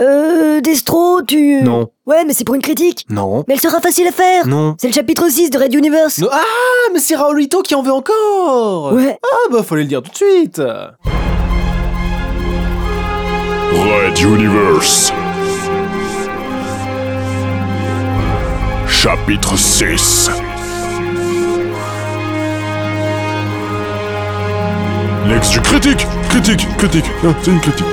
Euh, 0.00 0.60
Destro, 0.60 1.22
tu... 1.22 1.62
Non. 1.62 1.88
Ouais, 2.04 2.24
mais 2.26 2.34
c'est 2.34 2.44
pour 2.44 2.54
une 2.54 2.60
critique. 2.62 3.06
Non. 3.08 3.44
Mais 3.48 3.54
elle 3.54 3.60
sera 3.60 3.80
facile 3.80 4.06
à 4.06 4.12
faire. 4.12 4.46
Non. 4.46 4.76
C'est 4.78 4.88
le 4.88 4.92
chapitre 4.92 5.28
6 5.28 5.48
de 5.50 5.58
Red 5.58 5.72
Universe. 5.74 6.22
Ah, 6.30 6.42
mais 6.92 6.98
c'est 7.00 7.16
Raulito 7.16 7.62
qui 7.62 7.74
en 7.74 7.82
veut 7.82 7.92
encore 7.92 8.92
Ouais. 8.92 9.18
Ah 9.22 9.48
bah 9.50 9.62
fallait 9.62 9.82
le 9.82 9.88
dire 9.88 10.02
tout 10.02 10.10
de 10.10 10.16
suite 10.16 10.60
Red 13.72 14.18
Universe. 14.20 15.12
Chapitre 18.88 19.56
6. 19.56 20.30
L'ex 25.28 25.50
du 25.50 25.60
critique 25.60 26.06
Critique, 26.30 26.66
critique, 26.76 27.04
non, 27.24 27.34
c'est 27.42 27.50
une 27.50 27.60
critique. 27.60 27.86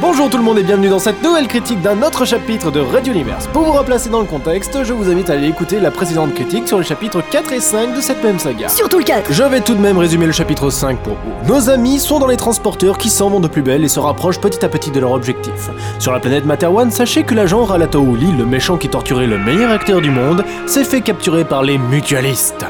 Bonjour 0.00 0.30
tout 0.30 0.38
le 0.38 0.42
monde 0.42 0.58
et 0.58 0.62
bienvenue 0.62 0.88
dans 0.88 0.98
cette 0.98 1.22
nouvelle 1.22 1.46
critique 1.46 1.82
d'un 1.82 2.02
autre 2.02 2.24
chapitre 2.24 2.70
de 2.70 2.80
Red 2.80 3.06
Universe. 3.06 3.46
Pour 3.48 3.64
vous 3.64 3.72
replacer 3.72 4.08
dans 4.08 4.20
le 4.20 4.26
contexte, 4.26 4.82
je 4.82 4.94
vous 4.94 5.10
invite 5.10 5.28
à 5.28 5.34
aller 5.34 5.48
écouter 5.48 5.78
la 5.78 5.90
précédente 5.90 6.32
critique 6.34 6.66
sur 6.66 6.78
les 6.78 6.84
chapitres 6.84 7.22
4 7.30 7.52
et 7.52 7.60
5 7.60 7.94
de 7.94 8.00
cette 8.00 8.24
même 8.24 8.38
saga. 8.38 8.70
Surtout 8.70 8.96
le 8.96 9.04
4. 9.04 9.30
Je 9.30 9.42
vais 9.42 9.60
tout 9.60 9.74
de 9.74 9.80
même 9.80 9.98
résumer 9.98 10.24
le 10.24 10.32
chapitre 10.32 10.70
5 10.70 11.00
pour 11.00 11.12
vous. 11.12 11.52
Nos 11.52 11.68
amis 11.68 11.98
sont 11.98 12.18
dans 12.18 12.28
les 12.28 12.38
transporteurs 12.38 12.96
qui 12.96 13.10
s'en 13.10 13.28
vont 13.28 13.40
de 13.40 13.48
plus 13.48 13.60
belle 13.60 13.84
et 13.84 13.88
se 13.88 14.00
rapprochent 14.00 14.40
petit 14.40 14.64
à 14.64 14.70
petit 14.70 14.90
de 14.90 15.00
leur 15.00 15.12
objectif. 15.12 15.68
Sur 15.98 16.12
la 16.12 16.20
planète 16.20 16.46
Materwan, 16.46 16.90
sachez 16.90 17.24
que 17.24 17.34
l'agent 17.34 17.64
Ralatouli, 17.64 18.32
le 18.32 18.46
méchant 18.46 18.78
qui 18.78 18.88
torturait 18.88 19.26
le 19.26 19.36
meilleur 19.36 19.70
acteur 19.70 20.00
du 20.00 20.10
monde, 20.10 20.46
s'est 20.66 20.84
fait 20.84 21.02
capturer 21.02 21.44
par 21.44 21.62
les 21.62 21.76
mutualistes. 21.76 22.64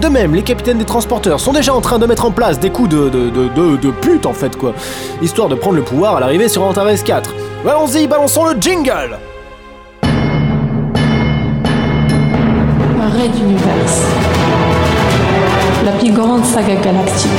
De 0.00 0.08
même, 0.08 0.34
les 0.34 0.42
capitaines 0.42 0.78
des 0.78 0.84
transporteurs 0.84 1.40
sont 1.40 1.52
déjà 1.52 1.74
en 1.74 1.80
train 1.80 1.98
de 1.98 2.06
mettre 2.06 2.26
en 2.26 2.30
place 2.30 2.60
des 2.60 2.70
coups 2.70 2.90
de, 2.90 3.08
de, 3.08 3.30
de, 3.30 3.76
de, 3.76 3.90
pute 3.90 4.26
en 4.26 4.34
fait 4.34 4.56
quoi, 4.56 4.74
histoire 5.22 5.48
de 5.48 5.54
prendre 5.54 5.76
le 5.76 5.82
pouvoir 5.82 6.16
à 6.16 6.20
l'arrivée 6.20 6.48
sur 6.48 6.62
Antares 6.62 7.02
4. 7.02 7.34
Allons-y, 7.66 8.06
balançons 8.06 8.44
le 8.44 8.60
jingle 8.60 9.18
Red 13.16 13.34
Universe. 13.40 14.02
La 15.84 15.92
plus 15.92 16.12
grande 16.12 16.44
saga 16.44 16.74
galactique. 16.74 17.30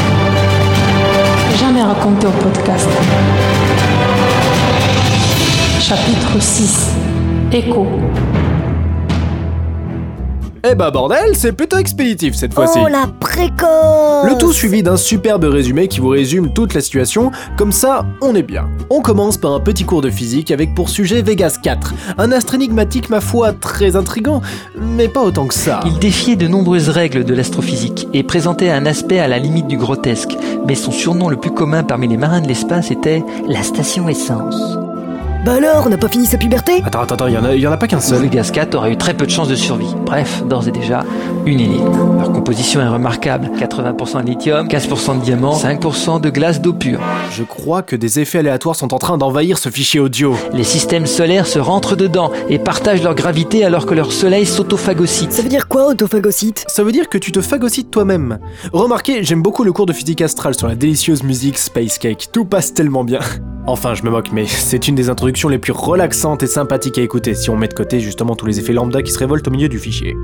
Jamais 1.60 1.84
racontée 1.84 2.26
au 2.26 2.32
podcast. 2.32 2.90
Chapitre 5.80 6.42
6. 6.42 6.96
Écho. 7.52 7.86
Eh 10.70 10.76
bah 10.76 10.92
bordel, 10.92 11.34
c'est 11.34 11.54
plutôt 11.54 11.78
expéditif 11.78 12.36
cette 12.36 12.54
fois-ci. 12.54 12.80
Oh 12.84 12.90
la 12.90 13.08
précoce 13.22 14.26
Le 14.26 14.38
tout 14.38 14.52
suivi 14.52 14.84
d'un 14.84 14.98
superbe 14.98 15.46
résumé 15.46 15.88
qui 15.88 16.02
vous 16.02 16.10
résume 16.10 16.52
toute 16.52 16.74
la 16.74 16.82
situation, 16.82 17.32
comme 17.56 17.72
ça 17.72 18.06
on 18.22 18.36
est 18.36 18.44
bien. 18.44 18.68
On 18.90 19.02
commence 19.02 19.38
par 19.38 19.54
un 19.54 19.62
petit 19.62 19.86
cours 19.86 20.02
de 20.02 20.10
physique 20.10 20.52
avec 20.52 20.76
pour 20.76 20.90
sujet 20.90 21.22
Vegas 21.22 21.58
4, 21.64 21.94
un 22.18 22.32
astre 22.34 22.56
énigmatique 22.56 23.10
ma 23.10 23.22
foi 23.22 23.54
très 23.54 23.96
intrigant, 23.96 24.42
mais 24.76 25.08
pas 25.08 25.22
autant 25.22 25.48
que 25.48 25.54
ça. 25.54 25.80
Il 25.86 26.00
défiait 26.00 26.36
de 26.36 26.48
nombreuses 26.48 26.90
règles 26.90 27.24
de 27.24 27.34
l'astrophysique 27.34 28.10
et 28.14 28.24
présentait 28.24 28.70
un 28.70 28.86
aspect 28.86 29.20
à 29.20 29.30
la 29.30 29.40
limite 29.40 29.68
du 29.68 29.78
grotesque, 29.78 30.36
mais 30.66 30.76
son 30.76 30.92
surnom 30.92 31.30
le 31.30 31.38
plus 31.38 31.52
commun 31.52 31.84
parmi 31.84 32.10
les 32.10 32.18
marins 32.18 32.42
de 32.42 32.48
l'espace 32.48 32.92
était 32.92 33.24
la 33.48 33.64
station 33.64 34.10
essence. 34.10 34.87
Bah 35.48 35.54
alors, 35.54 35.86
on 35.86 35.90
n'a 35.90 35.98
pas 35.98 36.10
fini 36.10 36.26
sa 36.26 36.38
puberté 36.38 36.82
Attends, 36.84 37.04
attends, 37.04 37.16
attends, 37.16 37.28
il 37.28 37.34
y 37.34 37.38
en 37.38 37.46
a, 37.46 37.56
il 37.56 37.62
y 37.62 37.68
en 37.68 37.72
a 37.72 37.78
pas 37.78 37.88
qu'un 37.88 38.02
seul. 38.02 38.22
Vegas 38.22 38.50
4 38.54 38.76
aurait 38.76 38.92
eu 38.92 38.98
très 38.98 39.14
peu 39.14 39.26
de 39.26 39.32
chances 39.32 39.48
de 39.48 39.56
survie. 39.56 39.96
Bref, 40.06 40.44
d'ores 40.46 40.68
et 40.68 40.72
déjà, 40.72 41.06
une 41.46 41.62
élite. 41.62 41.80
Leur 42.20 42.34
composition 42.34 42.82
est 42.82 42.88
remarquable. 42.90 43.50
80% 43.58 44.26
de 44.26 44.30
lithium, 44.30 44.68
15% 44.68 45.20
de 45.20 45.24
diamant, 45.24 45.58
5% 45.58 46.20
de 46.20 46.30
glace 46.30 46.60
d'eau 46.60 46.74
pure. 46.74 47.00
Je 47.32 47.44
crois 47.44 47.82
que 47.82 47.96
des 47.96 48.20
effets 48.20 48.40
aléatoires 48.40 48.76
sont 48.76 48.94
en 48.94 48.98
train 48.98 49.18
d'envahir 49.18 49.58
ce 49.58 49.70
fichier 49.70 50.02
audio. 50.02 50.36
Les 50.52 50.66
systèmes 50.66 51.06
solaires 51.06 51.48
se 51.48 51.60
rentrent 51.60 51.96
dedans 51.96 52.30
et 52.50 52.60
partagent 52.60 53.04
leur 53.04 53.16
gravité 53.16 53.64
alors 53.64 53.86
que 53.86 53.94
leur 53.94 54.12
soleil 54.12 54.46
Ça 54.46 54.58
s'autophagocyte. 54.58 55.32
veut 55.42 55.48
dire 55.48 55.70
quoi, 55.70 55.88
autophagocyte? 55.88 56.66
Ça 56.68 56.84
veut 56.84 56.92
dire 56.92 57.08
que 57.08 57.18
tu 57.18 57.32
te 57.32 57.40
phagocytes 57.40 57.90
toi-même. 57.90 58.40
Remarquez, 58.74 59.24
j'aime 59.24 59.44
beaucoup 59.44 59.64
le 59.64 59.72
cours 59.72 59.86
de 59.86 59.94
physique 59.94 60.22
astrale 60.22 60.58
sur 60.58 60.68
la 60.68 60.76
délicieuse 60.76 61.24
musique 61.24 61.58
Space 61.58 62.00
Cake. 62.00 62.28
Tout 62.34 62.44
passe 62.44 62.74
tellement 62.74 63.06
bien. 63.06 63.22
Enfin, 63.70 63.94
je 63.94 64.04
me 64.04 64.10
moque, 64.10 64.32
mais 64.32 64.46
c'est 64.48 64.88
une 64.88 64.96
des 64.96 65.10
introductions 65.10 65.50
les 65.50 65.58
plus 65.58 65.74
relaxantes 65.74 66.42
et 66.42 66.48
sympathiques 66.48 66.98
à 66.98 67.02
écouter 67.02 67.36
si 67.36 67.50
on 67.50 67.58
met 67.58 67.68
de 67.68 67.74
côté 67.74 68.00
justement 68.00 68.36
tous 68.36 68.46
les 68.46 68.60
effets 68.60 68.72
lambda 68.72 69.02
qui 69.02 69.12
se 69.12 69.20
révoltent 69.20 69.48
au 69.48 69.52
milieu 69.52 69.68
du 69.68 69.78
fichier. 69.78 70.16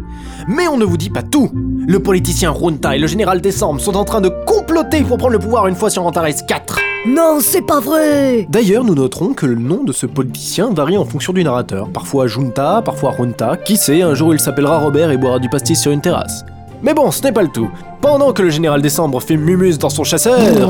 Mais 0.48 0.68
on 0.70 0.78
ne 0.78 0.86
vous 0.86 0.98
dit 0.98 1.09
pas 1.09 1.24
tout 1.24 1.52
Le 1.54 2.00
politicien 2.00 2.52
Runta 2.52 2.96
et 2.96 3.00
le 3.00 3.08
général 3.08 3.42
Décembre 3.42 3.81
sont 3.81 3.98
en 3.98 4.06
train 4.06 4.22
de 4.22 4.30
comploter 4.46 5.02
pour 5.02 5.18
prendre 5.18 5.34
le 5.34 5.40
pouvoir 5.40 5.68
une 5.68 5.76
fois 5.76 5.90
sur 5.90 6.06
Antares 6.06 6.46
4. 6.48 6.80
Non, 7.06 7.40
c'est 7.42 7.66
pas 7.66 7.81
vrai 7.81 8.48
D'ailleurs, 8.50 8.86
nous 8.86 8.96
noterons 8.96 9.34
que 9.34 9.46
le 9.46 9.56
nom 9.56 9.84
de 9.84 9.92
ce 9.92 10.06
politicien 10.06 10.70
varie 10.72 10.98
en 10.98 11.04
fonction 11.04 11.34
du 11.34 11.44
narrateur. 11.44 11.90
Parfois 11.90 12.28
Junta, 12.28 12.81
parfois 12.81 13.12
Runta. 13.12 13.58
Qui 13.58 13.75
sait, 13.75 14.02
un 14.02 14.14
jour 14.14 14.34
il 14.34 14.40
s'appellera 14.40 14.80
Robert 14.80 15.12
et 15.12 15.18
boira 15.18 15.40
du 15.40 15.50
pastis 15.50 15.81
sur 15.81 15.92
une 15.92 16.00
terrasse. 16.00 16.46
Mais 16.81 16.94
bon, 16.94 17.12
ce 17.12 17.24
n'est 17.24 17.34
pas 17.34 17.44
le 17.44 17.50
tout. 17.50 17.70
Pendant 18.02 18.31
que 18.31 18.42
le 18.42 18.50
général 18.50 18.81
Décembre 18.81 19.22
fait 19.22 19.38
mumus 19.38 19.78
dans 19.78 19.90
son 19.90 20.04
chasseur, 20.06 20.70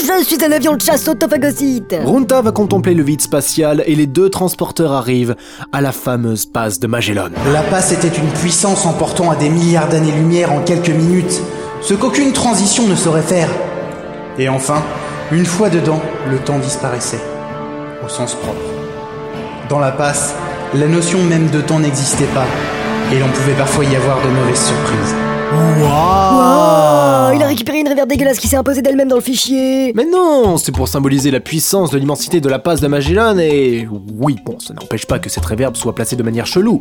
Je 0.00 0.24
suis 0.24 0.44
un 0.44 0.52
avion 0.52 0.76
de 0.76 0.80
chasse 0.80 1.08
autophagocyte 1.08 1.96
Runta 2.04 2.40
va 2.40 2.52
contempler 2.52 2.94
le 2.94 3.02
vide 3.02 3.20
spatial 3.20 3.82
et 3.86 3.96
les 3.96 4.06
deux 4.06 4.30
transporteurs 4.30 4.92
arrivent 4.92 5.34
à 5.72 5.80
la 5.80 5.90
fameuse 5.90 6.46
passe 6.46 6.78
de 6.78 6.86
Magellan. 6.86 7.30
La 7.52 7.62
passe 7.62 7.92
était 7.92 8.08
une 8.08 8.28
puissance 8.28 8.86
emportant 8.86 9.30
à 9.30 9.36
des 9.36 9.48
milliards 9.48 9.88
d'années-lumière 9.88 10.52
en 10.52 10.60
quelques 10.60 10.90
minutes, 10.90 11.42
ce 11.80 11.94
qu'aucune 11.94 12.32
transition 12.32 12.86
ne 12.86 12.94
saurait 12.94 13.22
faire. 13.22 13.48
Et 14.38 14.48
enfin, 14.48 14.82
une 15.32 15.46
fois 15.46 15.68
dedans, 15.68 16.00
le 16.30 16.38
temps 16.38 16.58
disparaissait, 16.58 17.22
au 18.04 18.08
sens 18.08 18.34
propre. 18.34 18.60
Dans 19.68 19.80
la 19.80 19.90
passe, 19.90 20.34
la 20.74 20.86
notion 20.86 21.22
même 21.24 21.50
de 21.50 21.60
temps 21.60 21.80
n'existait 21.80 22.28
pas, 22.34 22.46
et 23.12 23.18
l'on 23.18 23.28
pouvait 23.28 23.54
parfois 23.54 23.84
y 23.84 23.96
avoir 23.96 24.18
de 24.22 24.28
mauvaises 24.28 24.64
surprises. 24.64 25.14
Wow 25.80 26.47
Dégueulasse 28.06 28.38
qui 28.38 28.48
s'est 28.48 28.56
imposée 28.56 28.82
d'elle-même 28.82 29.08
dans 29.08 29.16
le 29.16 29.22
fichier 29.22 29.92
Mais 29.94 30.04
non, 30.04 30.56
c'est 30.56 30.72
pour 30.72 30.88
symboliser 30.88 31.30
la 31.30 31.40
puissance 31.40 31.90
de 31.90 31.98
l'immensité 31.98 32.40
de 32.40 32.48
la 32.48 32.58
passe 32.58 32.80
de 32.80 32.88
Magellan 32.88 33.38
et... 33.38 33.88
Oui, 34.18 34.36
bon, 34.44 34.58
ça 34.58 34.74
n'empêche 34.74 35.06
pas 35.06 35.18
que 35.18 35.28
cette 35.28 35.44
réverbe 35.44 35.76
soit 35.76 35.94
placée 35.94 36.16
de 36.16 36.22
manière 36.22 36.46
chelou. 36.46 36.80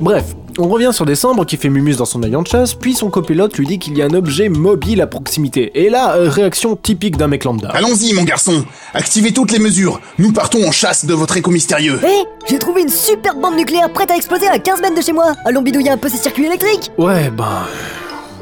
Bref, 0.00 0.24
on 0.58 0.68
revient 0.68 0.90
sur 0.92 1.06
Décembre 1.06 1.46
qui 1.46 1.56
fait 1.56 1.68
mumus 1.68 1.96
dans 1.96 2.04
son 2.04 2.22
avion 2.22 2.42
de 2.42 2.46
chasse, 2.48 2.74
puis 2.74 2.94
son 2.94 3.10
copilote 3.10 3.56
lui 3.56 3.66
dit 3.66 3.78
qu'il 3.78 3.96
y 3.96 4.02
a 4.02 4.06
un 4.06 4.14
objet 4.14 4.48
mobile 4.48 5.00
à 5.00 5.06
proximité. 5.06 5.70
Et 5.74 5.88
là, 5.88 6.16
euh, 6.16 6.28
réaction 6.28 6.74
typique 6.76 7.16
d'un 7.16 7.28
mec 7.28 7.44
lambda. 7.44 7.68
Allons-y, 7.68 8.12
mon 8.12 8.24
garçon. 8.24 8.64
Activez 8.92 9.32
toutes 9.32 9.52
les 9.52 9.60
mesures. 9.60 10.00
Nous 10.18 10.32
partons 10.32 10.66
en 10.66 10.72
chasse 10.72 11.04
de 11.04 11.14
votre 11.14 11.36
écho 11.36 11.50
mystérieux. 11.50 12.00
Hé 12.04 12.24
J'ai 12.48 12.58
trouvé 12.58 12.82
une 12.82 12.88
super 12.88 13.36
bombe 13.36 13.54
nucléaire 13.54 13.92
prête 13.92 14.10
à 14.10 14.16
exploser 14.16 14.48
à 14.48 14.58
15 14.58 14.80
mètres 14.80 14.96
de 14.96 15.02
chez 15.02 15.12
moi 15.12 15.32
Allons 15.44 15.62
bidouiller 15.62 15.90
un 15.90 15.96
peu 15.96 16.08
ces 16.08 16.18
circuits 16.18 16.46
électriques 16.46 16.90
Ouais, 16.98 17.30
ben... 17.30 17.66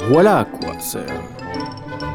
Voilà, 0.09 0.47
quoi, 0.59 0.73
c'est... 0.79 1.05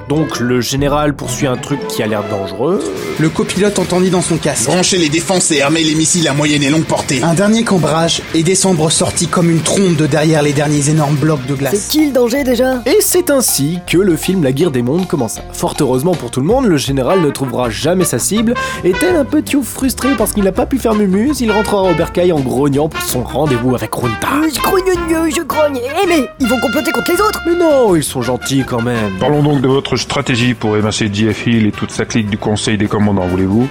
Donc 0.08 0.40
le 0.40 0.60
général 0.60 1.14
poursuit 1.14 1.46
un 1.46 1.56
truc 1.56 1.86
qui 1.88 2.02
a 2.02 2.06
l'air 2.06 2.22
dangereux. 2.30 2.80
Le 3.18 3.28
copilote 3.28 3.78
entendit 3.78 4.10
dans 4.10 4.20
son 4.22 4.36
casque. 4.36 4.66
Branchez 4.66 4.98
les 4.98 5.08
défenses 5.08 5.50
et 5.50 5.62
armez 5.62 5.82
les 5.82 5.94
missiles 5.94 6.26
à 6.28 6.32
moyenne 6.34 6.62
et 6.62 6.70
longue 6.70 6.84
portée. 6.84 7.22
Un 7.22 7.34
dernier 7.34 7.62
cambrage, 7.64 8.22
et 8.34 8.42
Décembre 8.42 8.90
sortit 8.90 9.28
comme 9.28 9.50
une 9.50 9.60
trombe 9.60 9.96
de 9.96 10.06
derrière 10.06 10.42
les 10.42 10.52
derniers 10.52 10.90
énormes 10.90 11.14
blocs 11.16 11.44
de 11.46 11.54
C'est 11.54 11.58
glace. 11.60 11.88
qui 11.88 12.06
le 12.06 12.12
danger 12.12 12.44
déjà? 12.44 12.82
Et 12.86 12.98
c'est 13.00 13.30
ainsi 13.30 13.78
que 13.86 13.98
le 13.98 14.16
film 14.16 14.42
La 14.42 14.52
guerre 14.52 14.70
des 14.70 14.82
mondes 14.82 15.06
commença. 15.06 15.42
Fort 15.52 15.74
heureusement 15.80 16.14
pour 16.14 16.30
tout 16.30 16.40
le 16.40 16.46
monde, 16.46 16.66
le 16.66 16.76
général 16.76 17.20
ne 17.20 17.30
trouvera 17.30 17.70
jamais 17.70 18.04
sa 18.04 18.18
cible, 18.18 18.54
et 18.84 18.92
tel 18.92 19.16
un 19.16 19.24
petit 19.24 19.56
ouf 19.56 19.66
frustré 19.68 20.10
parce 20.18 20.32
qu'il 20.32 20.44
n'a 20.44 20.52
pas 20.52 20.66
pu 20.66 20.78
faire 20.78 20.94
mumus, 20.94 21.40
il 21.40 21.50
rentrera 21.50 21.82
au 21.84 21.94
bercail 21.94 22.32
en 22.32 22.40
grognant 22.40 22.88
pour 22.88 23.02
son 23.02 23.22
rendez-vous 23.22 23.74
avec 23.74 23.94
Runta. 23.94 24.28
Euh, 24.42 24.48
Je 24.54 24.60
grogne, 24.60 25.30
je 25.34 25.42
grogne 25.42 25.80
Eh 26.02 26.06
mais 26.06 26.28
ils 26.40 26.46
vont 26.48 26.58
comploter 26.60 26.90
contre 26.92 27.12
les 27.12 27.20
autres 27.20 27.40
Mais 27.46 27.54
non, 27.54 27.94
ils 27.96 28.02
sont 28.04 28.22
gentils 28.22 28.64
quand 28.66 28.82
même. 28.82 29.12
Parlons 29.20 29.42
donc 29.42 29.60
de 29.60 29.68
votre 29.68 29.96
stratégie 30.02 30.54
pour 30.54 30.76
évincer 30.76 31.10
JF 31.12 31.46
Hill 31.46 31.66
et 31.66 31.72
toute 31.72 31.90
sa 31.90 32.04
clique 32.04 32.28
du 32.28 32.38
Conseil 32.38 32.76
des 32.76 32.86
commandants, 32.86 33.26
voulez-vous. 33.26 33.68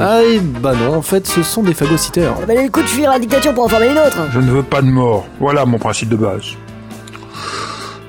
Ah 0.00 0.20
et 0.22 0.38
bah 0.40 0.74
non, 0.74 0.96
en 0.96 1.02
fait 1.02 1.26
ce 1.26 1.42
sont 1.42 1.62
des 1.62 1.74
phagocyteurs. 1.74 2.36
Le 2.46 2.68
coup 2.68 2.82
de 2.82 2.86
fuir 2.86 3.10
la 3.10 3.18
dictature 3.18 3.54
pour 3.54 3.64
en 3.64 3.68
former 3.68 3.86
une 3.86 3.98
autre 3.98 4.18
Je 4.32 4.40
ne 4.40 4.50
veux 4.50 4.62
pas 4.62 4.82
de 4.82 4.88
mort. 4.88 5.26
Voilà 5.40 5.64
mon 5.64 5.78
principe 5.78 6.08
de 6.10 6.16
base. 6.16 6.44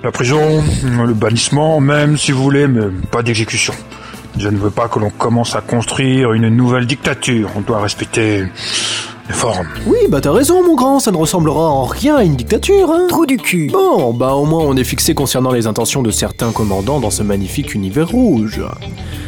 La 0.04 0.12
prison, 0.12 0.64
le 0.84 1.14
bannissement, 1.14 1.80
même 1.80 2.18
si 2.18 2.32
vous 2.32 2.44
voulez, 2.44 2.68
mais 2.68 2.86
pas 3.10 3.24
d'exécution. 3.24 3.74
Je 4.38 4.50
ne 4.50 4.58
veux 4.58 4.70
pas 4.70 4.88
que 4.88 5.00
l'on 5.00 5.10
commence 5.10 5.56
à 5.56 5.62
construire 5.62 6.34
une 6.34 6.50
nouvelle 6.50 6.86
dictature. 6.86 7.50
On 7.56 7.62
doit 7.62 7.82
respecter 7.82 8.46
Oui, 9.86 9.98
bah 10.10 10.22
t'as 10.22 10.32
raison 10.32 10.64
mon 10.64 10.76
grand, 10.76 11.00
ça 11.00 11.12
ne 11.12 11.18
ressemblera 11.18 11.70
en 11.70 11.84
rien 11.84 12.16
à 12.16 12.24
une 12.24 12.36
dictature, 12.36 12.92
hein. 12.92 13.08
Trou 13.10 13.26
du 13.26 13.38
cul 13.38 13.70
Bon, 13.72 14.14
bah 14.14 14.34
au 14.34 14.46
moins 14.46 14.64
on 14.64 14.76
est 14.78 14.84
fixé 14.84 15.14
concernant 15.14 15.52
les 15.52 15.68
intentions 15.68 16.04
de 16.04 16.12
certains 16.12 16.52
commandants 16.52 17.00
dans 17.00 17.10
ce 17.10 17.24
magnifique 17.24 17.74
univers 17.74 18.10
rouge. 18.10 18.62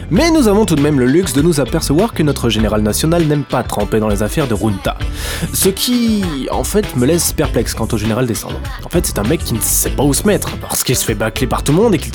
Mais 0.09 0.31
nous 0.31 0.47
avons 0.47 0.65
tout 0.65 0.75
de 0.75 0.81
même 0.81 0.99
le 0.99 1.05
luxe 1.05 1.33
de 1.33 1.41
nous 1.41 1.59
apercevoir 1.59 2.13
que 2.13 2.23
notre 2.23 2.49
général 2.49 2.81
national 2.81 3.25
n'aime 3.25 3.43
pas 3.43 3.63
tremper 3.63 3.99
dans 3.99 4.07
les 4.07 4.23
affaires 4.23 4.47
de 4.47 4.53
Runta. 4.53 4.97
Ce 5.53 5.67
qui, 5.67 6.23
en 6.51 6.63
fait, 6.63 6.95
me 6.95 7.05
laisse 7.05 7.33
perplexe 7.33 7.73
quant 7.73 7.87
au 7.91 7.97
général 7.97 8.25
descendant. 8.25 8.59
En 8.85 8.89
fait, 8.89 9.05
c'est 9.05 9.19
un 9.19 9.23
mec 9.23 9.43
qui 9.43 9.53
ne 9.53 9.59
sait 9.59 9.89
pas 9.89 10.03
où 10.03 10.13
se 10.13 10.25
mettre, 10.25 10.57
parce 10.59 10.83
qu'il 10.83 10.95
se 10.95 11.03
fait 11.03 11.15
bâcler 11.15 11.47
par 11.47 11.63
tout 11.63 11.73
le 11.73 11.79
monde 11.79 11.95
et 11.95 11.97
qu'il... 11.97 12.13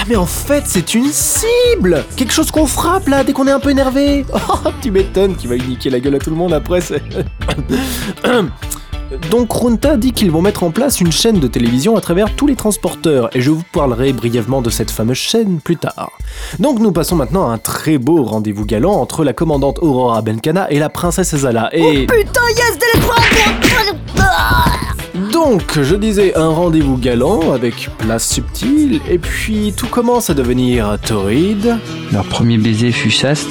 Oh 0.00 0.02
Ah 0.02 0.06
mais 0.08 0.16
en 0.16 0.26
fait 0.26 0.64
c'est 0.66 0.94
une 0.94 1.10
cible. 1.12 2.04
Quelque 2.16 2.32
chose 2.32 2.50
qu'on 2.50 2.66
frappe 2.66 3.08
là 3.08 3.22
dès 3.22 3.32
qu'on 3.34 3.46
est 3.46 3.52
un 3.52 3.60
peu 3.60 3.70
énervé. 3.70 4.24
Oh 4.48 4.70
tu 4.80 4.90
m'étonnes 4.90 5.36
qu'il 5.36 5.50
va 5.50 5.56
y 5.56 5.62
niquer 5.62 5.90
la 5.90 6.00
gueule 6.00 6.14
à 6.14 6.18
tout 6.18 6.30
le 6.30 6.36
monde 6.36 6.52
après 6.54 6.80
c'est... 6.80 7.02
Donc 9.30 9.52
Runta 9.52 9.96
dit 9.96 10.12
qu'ils 10.12 10.30
vont 10.30 10.40
mettre 10.40 10.62
en 10.62 10.70
place 10.70 11.00
une 11.00 11.12
chaîne 11.12 11.38
de 11.38 11.46
télévision 11.48 11.96
à 11.96 12.00
travers 12.00 12.34
tous 12.34 12.46
les 12.46 12.56
transporteurs. 12.56 13.28
Et 13.36 13.40
je 13.40 13.50
vous 13.50 13.62
parlerai 13.72 14.12
brièvement 14.12 14.62
de 14.62 14.70
cette 14.70 14.90
fameuse 14.90 15.18
chaîne 15.18 15.60
plus 15.60 15.76
tard. 15.76 16.10
Donc 16.58 16.78
nous 16.78 16.92
passons 16.92 17.16
maintenant 17.16 17.50
à 17.50 17.52
un 17.52 17.58
très 17.58 17.98
beau 17.98 18.22
rendez-vous 18.22 18.64
galant 18.64 18.94
entre 18.94 19.24
la 19.24 19.32
commandante 19.32 19.78
Aurora 19.82 20.22
Benkana 20.22 20.70
et 20.70 20.78
la 20.78 20.88
princesse 20.88 21.34
Zala 21.36 21.68
et... 21.72 22.06
Putain, 22.06 22.48
yes, 22.56 22.78
d'électro 22.78 23.14
Donc, 25.42 25.80
je 25.80 25.96
disais 25.96 26.36
un 26.36 26.50
rendez-vous 26.50 26.98
galant 26.98 27.52
avec 27.52 27.88
place 27.96 28.28
subtile, 28.28 29.00
et 29.08 29.18
puis 29.18 29.72
tout 29.74 29.86
commence 29.86 30.28
à 30.28 30.34
devenir 30.34 30.98
torride. 31.00 31.78
Leur 32.12 32.26
premier 32.26 32.58
baiser 32.58 32.92
fut 32.92 33.10
chaste, 33.10 33.50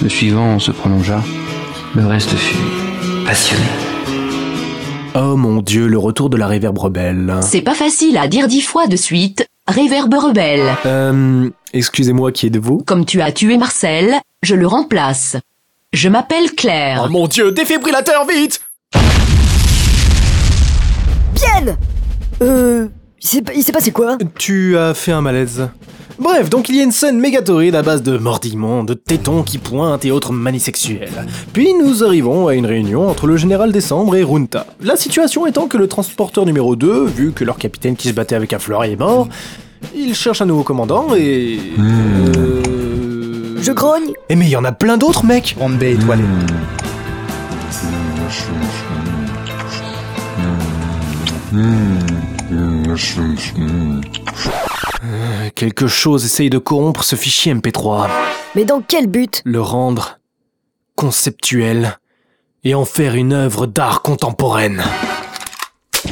le 0.00 0.08
suivant 0.08 0.60
se 0.60 0.70
prolongea, 0.70 1.20
le 1.96 2.06
reste 2.06 2.30
fut 2.30 2.56
passionné. 3.26 3.66
Oh 5.16 5.34
mon 5.34 5.60
dieu, 5.60 5.88
le 5.88 5.98
retour 5.98 6.30
de 6.30 6.36
la 6.36 6.46
réverbe 6.46 6.78
rebelle. 6.78 7.34
C'est 7.40 7.62
pas 7.62 7.74
facile 7.74 8.16
à 8.16 8.28
dire 8.28 8.46
dix 8.46 8.62
fois 8.62 8.86
de 8.86 8.96
suite. 8.96 9.44
Réverbe 9.66 10.14
rebelle. 10.14 10.72
Euh, 10.86 11.50
excusez-moi, 11.72 12.30
qui 12.30 12.46
êtes-vous? 12.46 12.84
Comme 12.86 13.04
tu 13.04 13.20
as 13.22 13.32
tué 13.32 13.58
Marcel, 13.58 14.14
je 14.44 14.54
le 14.54 14.68
remplace. 14.68 15.36
Je 15.92 16.08
m'appelle 16.08 16.52
Claire. 16.52 17.06
Oh 17.06 17.10
mon 17.10 17.26
dieu, 17.26 17.50
défibrillateur, 17.50 18.24
vite 18.24 18.60
Bien 21.40 21.76
Euh... 22.42 22.88
Il 23.20 23.26
s'est 23.26 23.42
il 23.54 23.62
s'est 23.62 23.72
passé 23.72 23.90
quoi 23.90 24.16
Tu 24.38 24.76
as 24.78 24.94
fait 24.94 25.10
un 25.10 25.20
malaise. 25.20 25.68
Bref, 26.20 26.50
donc 26.50 26.68
il 26.68 26.76
y 26.76 26.80
a 26.80 26.84
une 26.84 26.92
scène 26.92 27.18
méga 27.18 27.42
torride 27.42 27.74
à 27.74 27.82
base 27.82 28.02
de 28.02 28.16
mordillements, 28.16 28.84
de 28.84 28.94
tétons 28.94 29.42
qui 29.42 29.58
pointent 29.58 30.04
et 30.04 30.10
autres 30.10 30.32
manies 30.32 30.60
sexuelles. 30.60 31.26
Puis 31.52 31.74
nous 31.74 32.04
arrivons 32.04 32.48
à 32.48 32.54
une 32.54 32.66
réunion 32.66 33.08
entre 33.08 33.26
le 33.26 33.36
général 33.36 33.72
Décembre 33.72 34.16
et 34.16 34.22
Runta. 34.22 34.66
La 34.80 34.96
situation 34.96 35.46
étant 35.46 35.66
que 35.66 35.76
le 35.76 35.88
transporteur 35.88 36.44
numéro 36.46 36.76
2, 36.76 37.06
vu 37.06 37.32
que 37.32 37.44
leur 37.44 37.56
capitaine 37.56 37.96
qui 37.96 38.08
se 38.08 38.14
battait 38.14 38.36
avec 38.36 38.52
un 38.52 38.58
fleur 38.58 38.84
est 38.84 38.96
mort, 38.96 39.28
il 39.94 40.14
cherche 40.14 40.40
un 40.40 40.46
nouveau 40.46 40.64
commandant 40.64 41.14
et... 41.16 41.58
Euh... 41.78 43.56
Je 43.60 43.72
grogne 43.72 44.12
Eh 44.28 44.36
mais 44.36 44.46
il 44.46 44.50
y 44.50 44.56
en 44.56 44.64
a 44.64 44.72
plein 44.72 44.96
d'autres, 44.96 45.24
mec 45.24 45.56
étoilée. 45.80 46.22
Euh, 46.22 46.68
Quelque 55.54 55.86
chose 55.86 56.24
essaye 56.24 56.50
de 56.50 56.58
corrompre 56.58 57.04
ce 57.04 57.16
fichier 57.16 57.54
MP3, 57.54 58.08
Mais 58.54 58.64
dans 58.64 58.82
quel 58.86 59.06
but? 59.06 59.42
Le 59.44 59.60
rendre 59.60 60.18
conceptuel 60.96 61.98
et 62.64 62.74
en 62.74 62.84
faire 62.84 63.14
une 63.14 63.32
œuvre 63.32 63.66
d'art 63.66 64.02
contemporaine. 64.02 64.82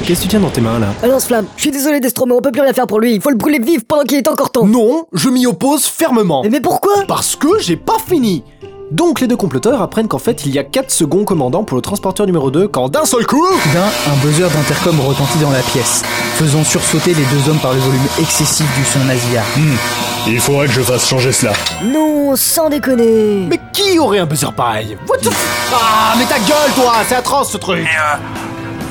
Qu'est-ce 0.04 0.20
que 0.20 0.22
tu 0.24 0.28
tiens 0.28 0.40
dans 0.40 0.50
tes 0.50 0.60
mains 0.60 0.78
là? 0.78 0.88
Ah 1.02 1.06
Lance-Flamme, 1.06 1.46
je 1.56 1.62
suis 1.62 1.70
désolé 1.70 2.00
Destro, 2.00 2.26
mais 2.26 2.34
on 2.34 2.40
peut 2.40 2.52
plus 2.52 2.60
rien 2.60 2.72
faire 2.72 2.86
pour 2.86 3.00
lui. 3.00 3.14
Il 3.14 3.20
faut 3.20 3.30
le 3.30 3.36
brûler 3.36 3.58
vif 3.58 3.84
pendant 3.86 4.04
qu'il 4.04 4.18
est 4.18 4.28
encore 4.28 4.50
temps. 4.50 4.66
Non, 4.66 5.06
je 5.12 5.28
m'y 5.28 5.46
oppose 5.46 5.86
fermement. 5.86 6.42
Mais, 6.42 6.50
mais 6.50 6.60
pourquoi? 6.60 7.04
Parce 7.06 7.36
que 7.36 7.58
j'ai 7.60 7.76
pas 7.76 7.96
fini. 8.06 8.42
Donc 8.92 9.20
les 9.20 9.26
deux 9.26 9.36
comploteurs 9.36 9.82
apprennent 9.82 10.06
qu'en 10.06 10.18
fait 10.20 10.46
il 10.46 10.54
y 10.54 10.58
a 10.58 10.64
4 10.64 10.90
secondes 10.92 11.24
commandants 11.24 11.64
pour 11.64 11.76
le 11.76 11.82
transporteur 11.82 12.24
numéro 12.26 12.50
2 12.52 12.68
quand 12.68 12.88
d'un 12.88 13.04
seul 13.04 13.26
coup... 13.26 13.44
Soudain, 13.64 13.84
un 14.08 14.16
buzzer 14.24 14.48
d'intercom 14.48 15.00
retentit 15.00 15.38
dans 15.38 15.50
la 15.50 15.60
pièce, 15.60 16.02
faisant 16.36 16.62
sursauter 16.62 17.12
les 17.14 17.24
deux 17.24 17.50
hommes 17.50 17.58
par 17.58 17.72
le 17.72 17.80
volume 17.80 18.06
excessif 18.20 18.66
du 18.76 18.84
son 18.84 19.00
nasillard. 19.00 19.44
Il 20.28 20.40
faudrait 20.40 20.66
que 20.66 20.72
je 20.72 20.82
fasse 20.82 21.08
changer 21.08 21.32
cela. 21.32 21.52
Non, 21.84 22.36
sans 22.36 22.68
déconner. 22.68 23.46
Mais 23.48 23.60
qui 23.72 23.98
aurait 23.98 24.20
un 24.20 24.26
buzzer 24.26 24.52
pareil? 24.52 24.96
What 25.08 25.18
the 25.18 25.26
f- 25.26 25.34
Ah 25.74 26.14
mais 26.18 26.24
ta 26.26 26.38
gueule 26.38 26.72
toi, 26.76 26.94
c'est 27.08 27.16
atroce 27.16 27.50
ce 27.50 27.56
truc 27.56 27.78
Et 27.80 27.82
euh, 27.82 28.16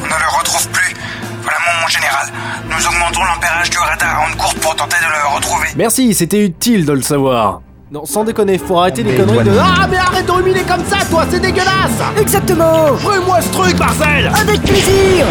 on 0.04 0.06
ne 0.06 0.10
le 0.10 0.38
retrouve 0.38 0.68
plus. 0.70 0.94
Voilà 1.42 1.58
mon, 1.60 1.82
mon 1.84 1.88
général. 1.88 2.28
Nous 2.70 2.86
augmentons 2.88 3.24
l'ampérage 3.24 3.70
du 3.70 3.78
radar 3.78 4.24
en 4.30 4.38
course 4.38 4.56
pour 4.56 4.76
tenter 4.76 4.98
de 4.98 5.06
le 5.30 5.36
retrouver. 5.36 5.68
Merci, 5.78 6.14
c'était 6.14 6.44
utile 6.44 6.86
de 6.86 6.94
le 6.94 7.02
savoir. 7.02 7.62
Non, 7.96 8.04
sans 8.04 8.26
déconner, 8.26 8.58
faut 8.58 8.78
arrêter 8.78 9.04
les 9.04 9.16
conneries 9.16 9.46
de... 9.46 9.52
Ah 9.58 9.88
mais 9.90 9.96
arrête 9.96 10.26
de 10.26 10.32
ruminer 10.32 10.64
comme 10.64 10.84
ça 10.84 10.98
toi, 11.10 11.26
c'est 11.32 11.40
dégueulasse 11.40 12.02
Exactement 12.20 12.92
Brûle-moi 13.02 13.40
ce 13.40 13.50
truc, 13.54 13.80
Marcel 13.80 14.30
Avec 14.38 14.62
plaisir 14.64 15.26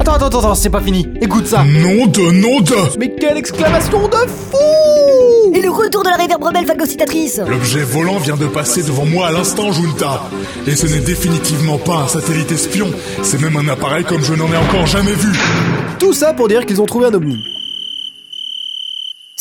Attends, 0.00 0.14
attends, 0.14 0.26
attends, 0.28 0.54
c'est 0.54 0.70
pas 0.70 0.80
fini. 0.80 1.06
Écoute 1.20 1.46
ça. 1.46 1.64
Nom 1.64 2.06
de 2.06 2.30
nom 2.32 2.60
de 2.60 2.98
Mais 2.98 3.14
quelle 3.20 3.36
exclamation 3.36 4.08
de 4.08 4.16
fou 4.16 5.52
Et 5.54 5.60
le 5.60 5.68
retour 5.68 6.02
de 6.02 6.08
la 6.08 6.16
réverbe 6.16 6.42
rebelle 6.42 6.64
phagocytatrice 6.64 7.42
L'objet 7.46 7.82
volant 7.82 8.16
vient 8.16 8.38
de 8.38 8.46
passer 8.46 8.82
devant 8.82 9.04
moi 9.04 9.26
à 9.26 9.32
l'instant, 9.32 9.72
Junta. 9.72 10.22
Et 10.66 10.74
ce 10.74 10.86
n'est 10.86 11.04
définitivement 11.04 11.76
pas 11.76 11.96
un 11.96 12.08
satellite 12.08 12.50
espion. 12.50 12.90
C'est 13.22 13.42
même 13.42 13.58
un 13.58 13.68
appareil 13.68 14.04
comme 14.04 14.24
je 14.24 14.32
n'en 14.32 14.50
ai 14.50 14.56
encore 14.56 14.86
jamais 14.86 15.12
vu. 15.12 15.38
Tout 15.98 16.14
ça 16.14 16.32
pour 16.32 16.48
dire 16.48 16.64
qu'ils 16.64 16.80
ont 16.80 16.86
trouvé 16.86 17.04
un 17.08 17.12
ovni. 17.12 17.36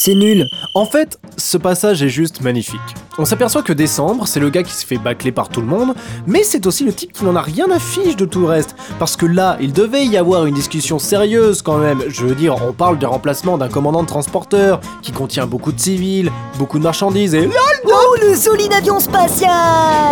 C'est 0.03 0.15
nul. 0.15 0.48
En 0.74 0.88
fait, 0.88 1.19
ce 1.38 1.57
passage 1.57 2.01
est 2.01 2.09
juste 2.09 2.42
magnifique. 2.42 2.81
On 3.19 3.25
s'aperçoit 3.25 3.62
que 3.62 3.71
Décembre, 3.71 4.25
c'est 4.25 4.39
le 4.39 4.50
gars 4.50 4.63
qui 4.63 4.74
se 4.74 4.83
fait 4.83 4.98
bâcler 4.98 5.31
par 5.31 5.48
tout 5.48 5.62
le 5.62 5.68
monde, 5.68 5.94
mais 6.25 6.42
c'est 6.42 6.65
aussi 6.65 6.83
le 6.83 6.92
type 6.92 7.13
qui 7.13 7.24
n'en 7.24 7.36
a 7.36 7.42
rien 7.42 7.69
à 7.69 7.77
fiche 7.77 8.15
de 8.15 8.25
tout 8.25 8.39
le 8.39 8.48
reste. 8.48 8.75
Parce 8.98 9.15
que 9.15 9.27
là, 9.27 9.57
il 9.62 9.74
devait 9.74 10.07
y 10.07 10.18
avoir 10.18 10.48
une 10.48 10.56
discussion 10.56 10.98
sérieuse 10.98 11.62
quand 11.62 11.77
même. 11.77 12.01
Je 12.07 12.25
veux 12.25 12.33
dire, 12.33 12.56
on 12.68 12.74
parle 12.74 12.98
du 12.98 13.06
remplacement 13.06 13.59
d'un 13.59 13.69
commandant 13.69 14.01
de 14.01 14.07
transporteur 14.07 14.81
qui 15.03 15.12
contient 15.12 15.45
beaucoup 15.45 15.71
de 15.71 15.80
civils, 15.80 16.31
beaucoup 16.57 16.80
de 16.80 16.83
marchandises 16.83 17.36
et... 17.36 17.48
Oh, 17.86 18.15
le 18.24 18.36
solide 18.36 18.74
avion 18.74 19.00
spatial 19.00 19.51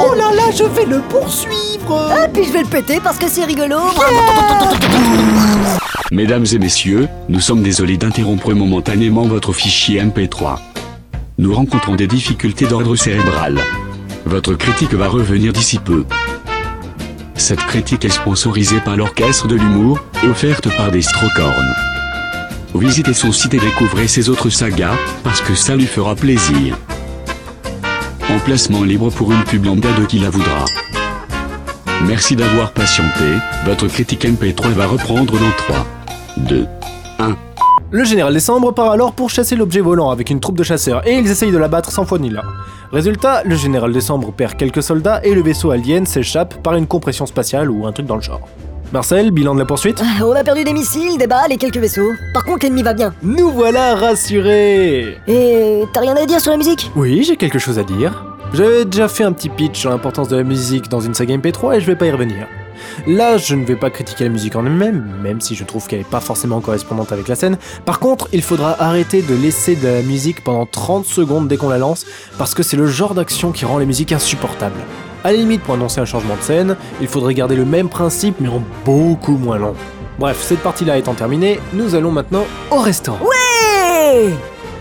Oh 0.05 0.13
là 0.13 0.31
là, 0.35 0.51
je 0.55 0.65
vais 0.65 0.85
le 0.85 0.99
poursuivre 0.99 2.11
Ah, 2.11 2.27
puis 2.31 2.43
je 2.43 2.51
vais 2.51 2.61
le 2.61 2.67
péter 2.67 2.99
parce 3.03 3.17
que 3.17 3.27
c'est 3.27 3.43
rigolo 3.43 3.77
Mesdames 6.11 6.45
et 6.51 6.57
messieurs, 6.57 7.07
nous 7.27 7.39
sommes 7.39 7.61
désolés 7.61 7.97
d'interrompre 7.97 8.51
momentanément 8.55 9.27
votre 9.27 9.53
fichier 9.53 10.01
MP3. 10.01 10.57
Nous 11.37 11.53
rencontrons 11.53 11.95
des 11.95 12.07
difficultés 12.07 12.65
d'ordre 12.65 12.95
cérébral. 12.95 13.59
Votre 14.25 14.55
critique 14.55 14.95
va 14.95 15.07
revenir 15.07 15.53
d'ici 15.53 15.77
peu. 15.77 16.05
Cette 17.35 17.59
critique 17.59 18.05
est 18.05 18.09
sponsorisée 18.09 18.79
par 18.79 18.97
l'Orchestre 18.97 19.47
de 19.47 19.55
l'Humour 19.55 19.99
et 20.23 20.27
offerte 20.27 20.75
par 20.75 20.89
des 20.89 21.03
Strocorn. 21.03 21.75
Visitez 22.73 23.13
son 23.13 23.31
site 23.31 23.53
et 23.53 23.59
découvrez 23.59 24.07
ses 24.07 24.29
autres 24.29 24.49
sagas, 24.49 24.97
parce 25.23 25.41
que 25.41 25.53
ça 25.53 25.75
lui 25.75 25.85
fera 25.85 26.15
plaisir. 26.15 26.75
Emplacement 28.29 28.83
libre 28.83 29.11
pour 29.11 29.31
une 29.31 29.43
pub 29.43 29.65
lambda 29.65 29.91
de 29.93 30.05
qui 30.05 30.17
la 30.17 30.31
voudra. 30.31 30.65
Merci 32.07 32.35
d'avoir 32.35 32.71
patienté, 32.71 33.25
votre 33.65 33.87
critique 33.87 34.25
MP3 34.25 34.69
va 34.69 34.87
reprendre 34.87 35.33
dans 35.33 35.51
3, 35.57 35.85
2, 36.47 36.65
1. 37.19 37.35
Le 37.91 38.03
général 38.03 38.33
Décembre 38.33 38.71
part 38.73 38.91
alors 38.91 39.13
pour 39.13 39.29
chasser 39.29 39.55
l'objet 39.55 39.81
volant 39.81 40.09
avec 40.11 40.29
une 40.29 40.39
troupe 40.39 40.57
de 40.57 40.63
chasseurs 40.63 41.05
et 41.07 41.17
ils 41.17 41.29
essayent 41.29 41.51
de 41.51 41.57
l'abattre 41.57 41.91
sans 41.91 42.05
foi 42.05 42.19
ni 42.19 42.29
loi. 42.29 42.43
Résultat, 42.91 43.43
le 43.45 43.55
général 43.55 43.91
Décembre 43.91 44.31
perd 44.31 44.55
quelques 44.55 44.83
soldats 44.83 45.21
et 45.23 45.33
le 45.33 45.41
vaisseau 45.41 45.71
alien 45.71 46.05
s'échappe 46.05 46.61
par 46.61 46.75
une 46.75 46.87
compression 46.87 47.25
spatiale 47.25 47.69
ou 47.69 47.85
un 47.87 47.91
truc 47.91 48.05
dans 48.05 48.15
le 48.15 48.21
genre. 48.21 48.41
Marcel, 48.93 49.31
bilan 49.31 49.53
de 49.53 49.59
la 49.59 49.65
poursuite? 49.65 50.01
Ah, 50.03 50.25
On 50.25 50.31
a 50.33 50.43
perdu 50.43 50.63
des 50.63 50.73
missiles, 50.73 51.17
des 51.17 51.27
balles 51.27 51.51
et 51.51 51.57
quelques 51.57 51.77
vaisseaux. 51.77 52.11
Par 52.33 52.43
contre, 52.43 52.65
l'ennemi 52.65 52.81
va 52.83 52.93
bien. 52.93 53.13
Nous 53.21 53.49
voilà 53.51 53.95
rassurés 53.95 55.17
Et 55.27 55.83
t'as 55.93 56.01
rien 56.01 56.15
à 56.15 56.25
dire 56.25 56.39
sur 56.41 56.51
la 56.51 56.57
musique? 56.57 56.91
Oui, 56.95 57.23
j'ai 57.23 57.35
quelque 57.37 57.59
chose 57.59 57.77
à 57.77 57.83
dire. 57.83 58.25
J'avais 58.53 58.85
déjà 58.85 59.07
fait 59.07 59.23
un 59.23 59.31
petit 59.31 59.49
pitch 59.49 59.77
sur 59.79 59.91
l'importance 59.91 60.27
de 60.27 60.37
la 60.37 60.43
musique 60.43 60.89
dans 60.89 61.01
une 61.01 61.13
saga 61.13 61.37
MP3 61.37 61.75
et 61.75 61.81
je 61.81 61.85
vais 61.85 61.95
pas 61.95 62.07
y 62.07 62.11
revenir. 62.11 62.47
Là, 63.07 63.37
je 63.37 63.55
ne 63.55 63.65
vais 63.65 63.75
pas 63.75 63.89
critiquer 63.89 64.25
la 64.25 64.29
musique 64.29 64.55
en 64.55 64.65
elle-même, 64.65 65.05
même 65.21 65.41
si 65.41 65.55
je 65.55 65.63
trouve 65.63 65.87
qu'elle 65.87 66.01
est 66.01 66.09
pas 66.09 66.19
forcément 66.19 66.59
correspondante 66.61 67.11
avec 67.11 67.27
la 67.27 67.35
scène. 67.35 67.57
Par 67.85 67.99
contre, 67.99 68.27
il 68.33 68.41
faudra 68.41 68.75
arrêter 68.81 69.21
de 69.21 69.35
laisser 69.35 69.75
de 69.75 69.87
la 69.87 70.01
musique 70.01 70.43
pendant 70.43 70.65
30 70.65 71.05
secondes 71.05 71.47
dès 71.47 71.57
qu'on 71.57 71.69
la 71.69 71.77
lance, 71.77 72.05
parce 72.37 72.53
que 72.53 72.63
c'est 72.63 72.77
le 72.77 72.87
genre 72.87 73.13
d'action 73.13 73.51
qui 73.51 73.65
rend 73.65 73.77
les 73.77 73.85
musiques 73.85 74.11
insupportables. 74.11 74.79
À 75.23 75.31
la 75.31 75.37
limite, 75.37 75.61
pour 75.61 75.73
annoncer 75.73 75.99
un 75.99 76.05
changement 76.05 76.35
de 76.35 76.41
scène, 76.41 76.75
il 77.01 77.07
faudrait 77.07 77.33
garder 77.33 77.55
le 77.55 77.65
même 77.65 77.89
principe 77.89 78.35
mais 78.39 78.47
en 78.47 78.61
beaucoup 78.85 79.37
moins 79.37 79.57
long. 79.57 79.75
Bref, 80.17 80.37
cette 80.41 80.59
partie-là 80.59 80.97
étant 80.97 81.13
terminée, 81.13 81.59
nous 81.73 81.95
allons 81.95 82.11
maintenant 82.11 82.45
au 82.71 82.79
restaurant. 82.79 83.19
Ouais 83.25 84.29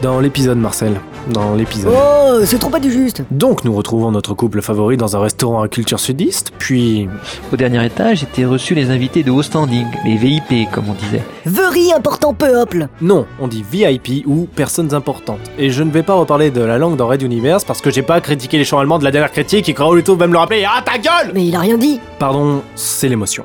Dans 0.02 0.20
l'épisode, 0.20 0.58
Marcel. 0.58 1.00
Dans 1.28 1.54
l'épisode. 1.54 1.92
Oh, 1.94 2.40
c'est 2.44 2.58
trop 2.58 2.70
pas 2.70 2.80
du 2.80 2.90
juste. 2.90 3.22
Donc 3.30 3.64
nous 3.64 3.74
retrouvons 3.74 4.10
notre 4.10 4.34
couple 4.34 4.62
favori 4.62 4.96
dans 4.96 5.16
un 5.16 5.20
restaurant 5.20 5.62
à 5.62 5.68
culture 5.68 6.00
sudiste, 6.00 6.52
puis... 6.58 7.08
Au 7.52 7.56
dernier 7.56 7.84
étage 7.84 8.22
étaient 8.22 8.44
reçus 8.46 8.74
les 8.74 8.90
invités 8.90 9.22
de 9.22 9.30
haut 9.30 9.42
standing, 9.42 9.86
les 10.04 10.16
VIP 10.16 10.70
comme 10.72 10.88
on 10.88 10.94
disait. 10.94 11.22
Very 11.44 11.92
important 11.92 12.32
peuple. 12.32 12.88
Non, 13.00 13.26
on 13.40 13.48
dit 13.48 13.62
VIP 13.68 14.26
ou 14.26 14.46
personnes 14.46 14.94
importantes. 14.94 15.40
Et 15.58 15.70
je 15.70 15.82
ne 15.82 15.90
vais 15.90 16.02
pas 16.02 16.14
reparler 16.14 16.50
de 16.50 16.62
la 16.62 16.78
langue 16.78 16.96
dans 16.96 17.06
Red 17.08 17.22
Universe 17.22 17.64
parce 17.64 17.80
que 17.80 17.90
j'ai 17.90 18.02
pas 18.02 18.20
critiqué 18.20 18.56
les 18.56 18.64
chants 18.64 18.78
allemands 18.78 18.98
de 18.98 19.04
la 19.04 19.10
dernière 19.10 19.32
critique 19.32 19.68
et 19.68 19.74
Kraulito 19.74 20.16
va 20.16 20.26
me 20.26 20.32
le 20.32 20.38
rappeler. 20.38 20.64
Ah 20.66 20.82
ta 20.82 20.98
gueule 20.98 21.32
Mais 21.34 21.46
il 21.46 21.54
a 21.54 21.60
rien 21.60 21.76
dit. 21.76 22.00
Pardon, 22.18 22.62
c'est 22.74 23.08
l'émotion. 23.08 23.44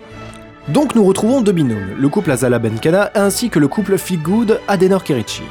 Donc 0.70 0.96
nous 0.96 1.04
retrouvons 1.04 1.42
deux 1.42 1.52
binômes, 1.52 1.90
le 2.00 2.08
couple 2.08 2.32
Azala 2.32 2.58
Benkana 2.58 3.12
ainsi 3.16 3.50
que 3.50 3.60
le 3.60 3.68
couple 3.68 3.98
Feelgood 3.98 4.62
Adenor 4.70 5.04
Kerichi. 5.04 5.44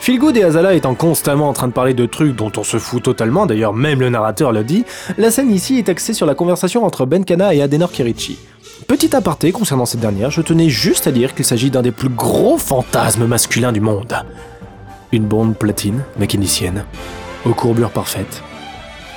Feelgood 0.00 0.34
et 0.38 0.44
Azala 0.44 0.72
étant 0.72 0.94
constamment 0.94 1.50
en 1.50 1.52
train 1.52 1.68
de 1.68 1.74
parler 1.74 1.92
de 1.92 2.06
trucs 2.06 2.34
dont 2.34 2.50
on 2.56 2.64
se 2.64 2.78
fout 2.78 3.02
totalement, 3.02 3.44
d'ailleurs 3.44 3.74
même 3.74 4.00
le 4.00 4.08
narrateur 4.08 4.50
le 4.50 4.64
dit, 4.64 4.86
la 5.18 5.30
scène 5.30 5.50
ici 5.50 5.76
est 5.76 5.90
axée 5.90 6.14
sur 6.14 6.24
la 6.24 6.34
conversation 6.34 6.86
entre 6.86 7.04
Benkana 7.04 7.54
et 7.54 7.60
Adenor 7.60 7.92
Kerichi. 7.92 8.38
Petit 8.88 9.14
aparté 9.14 9.52
concernant 9.52 9.84
cette 9.84 10.00
dernière, 10.00 10.30
je 10.30 10.40
tenais 10.40 10.70
juste 10.70 11.06
à 11.06 11.12
dire 11.12 11.34
qu'il 11.34 11.44
s'agit 11.44 11.70
d'un 11.70 11.82
des 11.82 11.90
plus 11.90 12.08
gros 12.08 12.56
fantasmes 12.56 13.26
masculins 13.26 13.72
du 13.72 13.82
monde. 13.82 14.14
Une 15.12 15.26
blonde 15.26 15.54
platine, 15.54 16.02
mécanicienne, 16.18 16.86
aux 17.44 17.52
courbures 17.52 17.90
parfaites, 17.90 18.42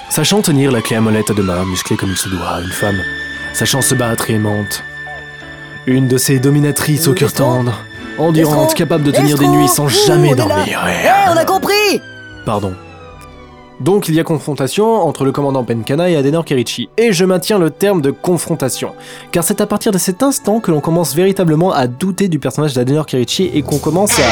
sachant 0.09 0.41
tenir 0.41 0.69
la 0.69 0.81
clé 0.81 0.97
à 0.97 1.01
molette 1.01 1.31
à 1.31 1.33
deux 1.33 1.43
mains, 1.43 1.63
musclée 1.63 1.95
comme 1.95 2.11
il 2.11 2.17
se 2.17 2.27
doit, 2.27 2.59
une 2.61 2.71
femme, 2.71 2.99
sachant 3.53 3.81
se 3.81 3.95
battre 3.95 4.29
et 4.29 4.33
aimante. 4.33 4.83
Une 5.87 6.09
de 6.09 6.17
ces 6.17 6.39
dominatrices 6.39 7.07
au 7.07 7.13
cœur 7.13 7.31
tendre, 7.31 7.79
endurante, 8.17 8.73
capable 8.73 9.03
de 9.03 9.11
tenir 9.11 9.37
des 9.37 9.47
nuits 9.47 9.67
sans 9.67 9.87
jamais 9.87 10.35
dormir. 10.35 10.79
Eh, 10.87 11.31
on 11.31 11.37
a 11.37 11.45
compris 11.45 12.01
Pardon. 12.45 12.73
Donc 13.79 14.07
il 14.07 14.15
y 14.15 14.19
a 14.19 14.23
confrontation 14.23 15.01
entre 15.01 15.25
le 15.25 15.31
commandant 15.31 15.63
Penkana 15.63 16.09
et 16.09 16.15
Adenor 16.15 16.45
Kerichi, 16.45 16.89
et 16.97 17.11
je 17.11 17.25
maintiens 17.25 17.57
le 17.57 17.69
terme 17.69 18.01
de 18.01 18.11
confrontation, 18.11 18.93
car 19.31 19.43
c'est 19.43 19.61
à 19.61 19.65
partir 19.65 19.91
de 19.91 19.97
cet 19.97 20.23
instant 20.23 20.59
que 20.59 20.71
l'on 20.71 20.79
commence 20.79 21.15
véritablement 21.15 21.73
à 21.73 21.87
douter 21.87 22.27
du 22.27 22.39
personnage 22.39 22.73
d'Adenor 22.73 23.05
Kerichi 23.05 23.49
et 23.53 23.61
qu'on 23.61 23.79
commence 23.79 24.17
à... 24.19 24.23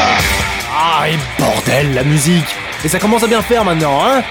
Ah 0.74 1.10
et 1.10 1.42
bordel, 1.42 1.94
la 1.94 2.04
musique 2.04 2.46
Et 2.86 2.88
ça 2.88 3.00
commence 3.00 3.24
à 3.24 3.28
bien 3.28 3.42
faire 3.42 3.66
maintenant, 3.66 4.00
hein 4.06 4.22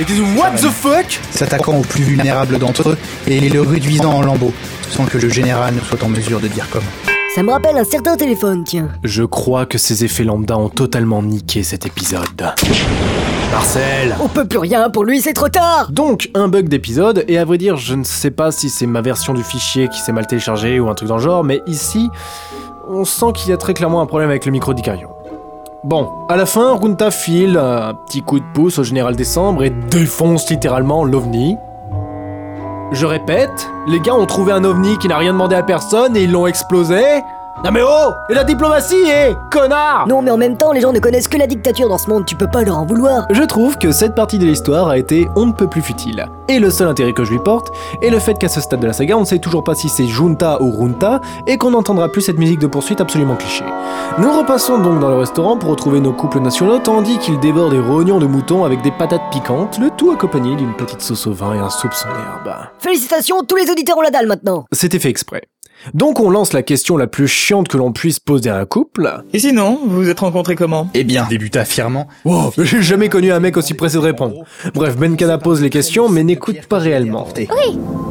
Et 0.00 0.04
dis 0.04 0.22
what 0.36 0.52
the 0.52 0.70
fuck? 0.70 1.20
S'attaquant 1.30 1.76
aux 1.76 1.82
plus 1.82 2.04
vulnérables 2.04 2.58
d'entre 2.58 2.90
eux 2.90 2.98
et 3.26 3.40
les 3.40 3.50
le 3.50 3.60
réduisant 3.60 4.14
en 4.14 4.22
lambeaux, 4.22 4.54
sans 4.88 5.04
que 5.04 5.18
le 5.18 5.28
général 5.28 5.74
ne 5.74 5.80
soit 5.80 6.02
en 6.02 6.08
mesure 6.08 6.40
de 6.40 6.48
dire 6.48 6.66
comment. 6.70 7.17
Ça 7.38 7.44
me 7.44 7.52
rappelle 7.52 7.76
un 7.76 7.84
certain 7.84 8.16
téléphone, 8.16 8.64
tiens. 8.64 8.88
Je 9.04 9.22
crois 9.22 9.64
que 9.64 9.78
ces 9.78 10.04
effets 10.04 10.24
lambda 10.24 10.58
ont 10.58 10.68
totalement 10.68 11.22
niqué 11.22 11.62
cet 11.62 11.86
épisode. 11.86 12.52
Marcel 13.52 14.16
On 14.20 14.26
peut 14.26 14.44
plus 14.44 14.58
rien 14.58 14.90
pour 14.90 15.04
lui, 15.04 15.20
c'est 15.20 15.34
trop 15.34 15.48
tard 15.48 15.88
Donc, 15.92 16.30
un 16.34 16.48
bug 16.48 16.68
d'épisode, 16.68 17.24
et 17.28 17.38
à 17.38 17.44
vrai 17.44 17.56
dire, 17.56 17.76
je 17.76 17.94
ne 17.94 18.02
sais 18.02 18.32
pas 18.32 18.50
si 18.50 18.68
c'est 18.68 18.86
ma 18.86 19.02
version 19.02 19.34
du 19.34 19.44
fichier 19.44 19.86
qui 19.86 20.00
s'est 20.00 20.10
mal 20.10 20.26
téléchargée 20.26 20.80
ou 20.80 20.88
un 20.88 20.94
truc 20.96 21.08
dans 21.08 21.18
le 21.18 21.22
genre, 21.22 21.44
mais 21.44 21.62
ici, 21.68 22.10
on 22.88 23.04
sent 23.04 23.26
qu'il 23.36 23.50
y 23.50 23.52
a 23.52 23.56
très 23.56 23.72
clairement 23.72 24.00
un 24.00 24.06
problème 24.06 24.30
avec 24.30 24.44
le 24.44 24.50
micro 24.50 24.74
d'Icarion. 24.74 25.10
Bon, 25.84 26.10
à 26.28 26.34
la 26.34 26.44
fin, 26.44 26.74
Runta 26.74 27.12
file 27.12 27.56
un 27.56 27.94
petit 27.94 28.22
coup 28.22 28.40
de 28.40 28.46
pouce 28.52 28.80
au 28.80 28.82
général 28.82 29.14
Décembre 29.14 29.62
et 29.62 29.70
défonce 29.70 30.50
littéralement 30.50 31.04
l'OVNI. 31.04 31.54
Je 32.90 33.04
répète, 33.04 33.70
les 33.86 34.00
gars 34.00 34.14
ont 34.14 34.24
trouvé 34.24 34.52
un 34.52 34.64
OVNI 34.64 34.96
qui 34.98 35.08
n'a 35.08 35.18
rien 35.18 35.34
demandé 35.34 35.54
à 35.54 35.62
personne 35.62 36.16
et 36.16 36.22
ils 36.22 36.32
l'ont 36.32 36.46
explosé. 36.46 37.22
Non 37.64 37.72
mais 37.72 37.80
oh 37.82 38.14
Et 38.30 38.34
la 38.34 38.44
diplomatie, 38.44 38.94
eh 39.08 39.34
Connard 39.50 40.06
Non, 40.06 40.22
mais 40.22 40.30
en 40.30 40.36
même 40.36 40.56
temps, 40.56 40.70
les 40.70 40.80
gens 40.80 40.92
ne 40.92 41.00
connaissent 41.00 41.26
que 41.26 41.36
la 41.36 41.48
dictature 41.48 41.88
dans 41.88 41.98
ce 41.98 42.08
monde, 42.08 42.24
tu 42.24 42.36
peux 42.36 42.46
pas 42.46 42.62
leur 42.62 42.78
en 42.78 42.86
vouloir. 42.86 43.26
Je 43.30 43.42
trouve 43.42 43.76
que 43.78 43.90
cette 43.90 44.14
partie 44.14 44.38
de 44.38 44.46
l'histoire 44.46 44.88
a 44.88 44.96
été 44.96 45.28
on 45.34 45.46
ne 45.46 45.52
peut 45.52 45.66
plus 45.66 45.82
futile. 45.82 46.24
Et 46.46 46.60
le 46.60 46.70
seul 46.70 46.86
intérêt 46.86 47.12
que 47.12 47.24
je 47.24 47.32
lui 47.32 47.40
porte 47.40 47.72
est 48.00 48.10
le 48.10 48.20
fait 48.20 48.34
qu'à 48.38 48.48
ce 48.48 48.60
stade 48.60 48.78
de 48.78 48.86
la 48.86 48.92
saga, 48.92 49.16
on 49.16 49.20
ne 49.20 49.26
sait 49.26 49.40
toujours 49.40 49.64
pas 49.64 49.74
si 49.74 49.88
c'est 49.88 50.06
Junta 50.06 50.62
ou 50.62 50.70
Runta 50.70 51.20
et 51.48 51.58
qu'on 51.58 51.72
n'entendra 51.72 52.08
plus 52.08 52.22
cette 52.22 52.38
musique 52.38 52.60
de 52.60 52.68
poursuite 52.68 53.00
absolument 53.00 53.34
cliché. 53.34 53.64
Nous 54.18 54.32
repassons 54.32 54.78
donc 54.78 55.00
dans 55.00 55.10
le 55.10 55.18
restaurant 55.18 55.56
pour 55.56 55.70
retrouver 55.70 55.98
nos 55.98 56.12
couples 56.12 56.40
nationaux 56.40 56.78
tandis 56.78 57.18
qu'ils 57.18 57.40
dévorent 57.40 57.70
des 57.70 57.80
rognons 57.80 58.20
de 58.20 58.26
mouton 58.26 58.64
avec 58.64 58.82
des 58.82 58.92
patates 58.92 59.30
piquantes, 59.32 59.78
le 59.78 59.90
tout 59.90 60.12
accompagné 60.12 60.54
d'une 60.54 60.74
petite 60.74 61.02
sauce 61.02 61.26
au 61.26 61.32
vin 61.32 61.54
et 61.54 61.58
un 61.58 61.70
soupçon 61.70 62.08
d'herbe. 62.08 62.54
Félicitations, 62.78 63.42
tous 63.42 63.56
les 63.56 63.68
auditeurs 63.68 63.98
ont 63.98 64.02
la 64.02 64.10
dalle 64.10 64.26
maintenant. 64.26 64.64
C'était 64.72 65.00
fait 65.00 65.10
exprès. 65.10 65.42
Donc 65.94 66.20
on 66.20 66.30
lance 66.30 66.52
la 66.52 66.62
question 66.62 66.96
la 66.96 67.06
plus 67.06 67.28
chiante 67.28 67.68
que 67.68 67.76
l'on 67.76 67.92
puisse 67.92 68.20
poser 68.20 68.50
à 68.50 68.58
un 68.58 68.64
couple. 68.64 69.22
Et 69.32 69.38
sinon, 69.38 69.78
vous 69.86 70.02
vous 70.02 70.08
êtes 70.08 70.20
rencontrés 70.20 70.56
comment? 70.56 70.88
Eh 70.94 71.04
bien, 71.04 71.26
débuta 71.28 71.64
fièrement. 71.64 72.08
Wow, 72.24 72.52
j'ai 72.58 72.82
jamais 72.82 73.08
connu 73.08 73.32
un 73.32 73.40
mec 73.40 73.56
aussi 73.56 73.74
pressé 73.74 73.94
de 73.96 74.02
répondre. 74.02 74.44
Bref, 74.74 74.96
Benkana 74.96 75.38
pose 75.38 75.60
les 75.62 75.70
questions 75.70 76.08
mais 76.08 76.24
n'écoute 76.24 76.66
pas 76.68 76.78
réellement. 76.78 77.26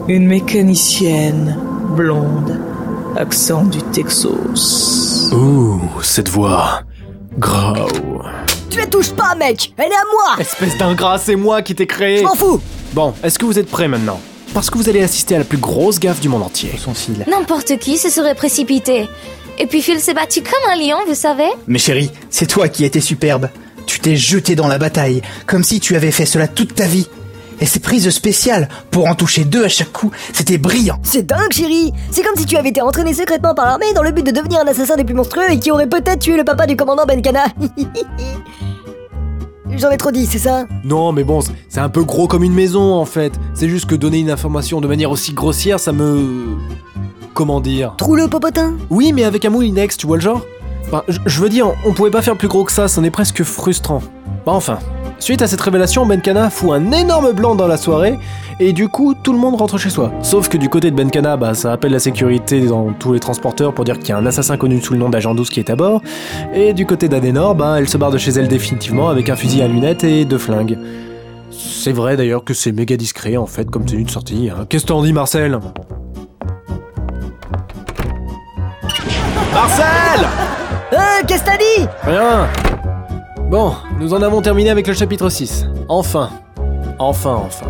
Une 0.07 0.27
mécanicienne, 0.27 1.57
blonde, 1.95 2.59
accent 3.15 3.65
du 3.65 3.81
Texas. 3.91 5.29
Ouh, 5.33 5.81
cette 6.01 6.29
voix. 6.29 6.81
Grau. 7.37 8.21
Tu 8.69 8.79
la 8.79 8.87
touches 8.87 9.11
pas, 9.11 9.35
mec 9.35 9.73
Elle 9.77 9.85
est 9.85 9.95
à 9.95 10.05
moi 10.11 10.35
Espèce 10.39 10.77
d'ingrat, 10.77 11.17
c'est 11.19 11.35
moi 11.35 11.61
qui 11.61 11.75
t'ai 11.75 11.87
créé 11.87 12.17
Je 12.19 12.23
m'en 12.23 12.35
fous 12.35 12.59
Bon, 12.93 13.13
est-ce 13.23 13.37
que 13.37 13.45
vous 13.45 13.59
êtes 13.59 13.69
prêts 13.69 13.87
maintenant? 13.87 14.19
Parce 14.53 14.69
que 14.69 14.77
vous 14.77 14.89
allez 14.89 15.03
assister 15.03 15.35
à 15.35 15.39
la 15.39 15.43
plus 15.43 15.57
grosse 15.57 15.99
gaffe 15.99 16.19
du 16.19 16.29
monde 16.29 16.43
entier. 16.43 16.71
Son 16.77 16.93
fil. 16.93 17.25
N'importe 17.29 17.77
qui 17.77 17.97
se 17.97 18.09
serait 18.09 18.35
précipité. 18.35 19.07
Et 19.59 19.65
puis 19.65 19.81
Phil 19.81 19.99
s'est 19.99 20.13
battu 20.13 20.41
comme 20.41 20.71
un 20.71 20.75
lion, 20.75 20.97
vous 21.07 21.15
savez 21.15 21.47
Mais 21.67 21.79
chérie, 21.79 22.11
c'est 22.29 22.45
toi 22.45 22.67
qui 22.67 22.85
étais 22.85 23.01
superbe. 23.01 23.49
Tu 23.85 23.99
t'es 23.99 24.15
jeté 24.15 24.55
dans 24.55 24.67
la 24.67 24.77
bataille, 24.77 25.21
comme 25.45 25.63
si 25.63 25.79
tu 25.79 25.95
avais 25.95 26.11
fait 26.11 26.25
cela 26.25 26.47
toute 26.47 26.75
ta 26.75 26.85
vie. 26.85 27.07
Et 27.59 27.65
ces 27.65 27.79
prises 27.79 28.07
spéciales, 28.11 28.69
pour 28.91 29.07
en 29.07 29.15
toucher 29.15 29.43
deux 29.43 29.65
à 29.65 29.69
chaque 29.69 29.91
coup, 29.91 30.11
c'était 30.31 30.59
brillant. 30.59 30.99
C'est 31.01 31.25
dingue, 31.25 31.51
chérie 31.51 31.91
C'est 32.11 32.21
comme 32.21 32.35
si 32.35 32.45
tu 32.45 32.55
avais 32.55 32.69
été 32.69 32.81
entraîné 32.81 33.13
secrètement 33.13 33.55
par 33.55 33.65
l'armée 33.65 33.93
dans 33.95 34.03
le 34.03 34.11
but 34.11 34.23
de 34.23 34.31
devenir 34.31 34.59
un 34.59 34.67
assassin 34.67 34.95
des 34.95 35.03
plus 35.03 35.15
monstrueux 35.15 35.49
et 35.49 35.57
qui 35.57 35.71
aurait 35.71 35.87
peut-être 35.87 36.19
tué 36.19 36.37
le 36.37 36.43
papa 36.43 36.67
du 36.67 36.75
commandant 36.75 37.05
Benkana. 37.05 37.45
J'en 39.77 39.91
ai 39.91 39.97
trop 39.97 40.11
dit, 40.11 40.25
c'est 40.25 40.39
ça? 40.39 40.65
Non, 40.83 41.11
mais 41.11 41.23
bon, 41.23 41.39
c'est 41.69 41.79
un 41.79 41.89
peu 41.89 42.03
gros 42.03 42.27
comme 42.27 42.43
une 42.43 42.53
maison 42.53 42.93
en 42.95 43.05
fait. 43.05 43.33
C'est 43.53 43.69
juste 43.69 43.85
que 43.85 43.95
donner 43.95 44.19
une 44.19 44.31
information 44.31 44.81
de 44.81 44.87
manière 44.87 45.11
aussi 45.11 45.33
grossière, 45.33 45.79
ça 45.79 45.91
me. 45.91 46.55
Comment 47.33 47.61
dire? 47.61 47.93
Trou 47.97 48.15
le 48.15 48.27
popotin? 48.27 48.73
Oui, 48.89 49.13
mais 49.13 49.23
avec 49.23 49.45
un 49.45 49.49
moulinex, 49.51 49.95
tu 49.97 50.07
vois 50.07 50.17
le 50.17 50.21
genre? 50.23 50.41
Enfin, 50.87 51.03
je- 51.07 51.19
je 51.25 51.41
veux 51.41 51.49
dire, 51.49 51.71
on 51.85 51.93
pouvait 51.93 52.09
pas 52.09 52.21
faire 52.23 52.35
plus 52.37 52.47
gros 52.47 52.63
que 52.63 52.71
ça, 52.71 52.87
c'en 52.87 53.03
est 53.03 53.11
presque 53.11 53.43
frustrant. 53.43 54.01
Bah 54.45 54.53
enfin. 54.53 54.79
Suite 55.19 55.41
à 55.41 55.47
cette 55.47 55.61
révélation, 55.61 56.05
Benkana 56.05 56.49
fout 56.49 56.71
un 56.71 56.91
énorme 56.91 57.33
blanc 57.33 57.55
dans 57.55 57.67
la 57.67 57.77
soirée, 57.77 58.17
et 58.59 58.71
du 58.71 58.87
coup, 58.87 59.13
tout 59.15 59.33
le 59.33 59.39
monde 59.39 59.55
rentre 59.55 59.77
chez 59.77 59.89
soi. 59.89 60.11
Sauf 60.21 60.47
que 60.47 60.57
du 60.57 60.69
côté 60.69 60.91
de 60.91 60.95
Benkana, 60.95 61.35
bah, 61.37 61.53
ça 61.53 61.73
appelle 61.73 61.91
la 61.91 61.99
sécurité 61.99 62.61
dans 62.67 62.93
tous 62.93 63.13
les 63.13 63.19
transporteurs 63.19 63.73
pour 63.73 63.83
dire 63.83 63.97
qu'il 63.99 64.09
y 64.09 64.11
a 64.11 64.17
un 64.17 64.25
assassin 64.25 64.57
connu 64.57 64.81
sous 64.81 64.93
le 64.93 64.99
nom 64.99 65.09
d'Agent 65.09 65.33
12 65.35 65.49
qui 65.49 65.59
est 65.59 65.69
à 65.69 65.75
bord, 65.75 66.01
et 66.53 66.73
du 66.73 66.85
côté 66.85 67.09
d'Adenor, 67.09 67.55
bah, 67.55 67.75
elle 67.79 67.89
se 67.89 67.97
barre 67.97 68.11
de 68.11 68.17
chez 68.17 68.31
elle 68.31 68.47
définitivement 68.47 69.09
avec 69.09 69.29
un 69.29 69.35
fusil 69.35 69.61
à 69.61 69.67
lunettes 69.67 70.03
et 70.03 70.23
deux 70.25 70.37
flingues. 70.37 70.77
C'est 71.51 71.91
vrai 71.91 72.15
d'ailleurs 72.17 72.43
que 72.43 72.53
c'est 72.53 72.71
méga 72.71 72.95
discret 72.97 73.37
en 73.37 73.45
fait 73.47 73.69
comme 73.69 73.85
tenue 73.85 74.03
de 74.03 74.11
sortie. 74.11 74.49
hein. 74.49 74.65
Qu'est-ce 74.69 74.83
que 74.83 74.89
t'en 74.89 75.01
dis 75.01 75.13
Marcel? 75.13 75.59
Marcel 79.53 80.27
Euh, 80.93 80.97
qu'est-ce 81.27 81.43
que 81.43 81.49
t'as 81.49 81.57
dit? 81.57 81.87
Rien 82.03 82.47
Bon, 83.49 83.73
nous 83.97 84.13
en 84.13 84.21
avons 84.21 84.41
terminé 84.41 84.69
avec 84.69 84.87
le 84.87 84.93
chapitre 84.93 85.29
6. 85.29 85.67
Enfin. 85.87 86.31
Enfin, 86.99 87.43
enfin. 87.45 87.65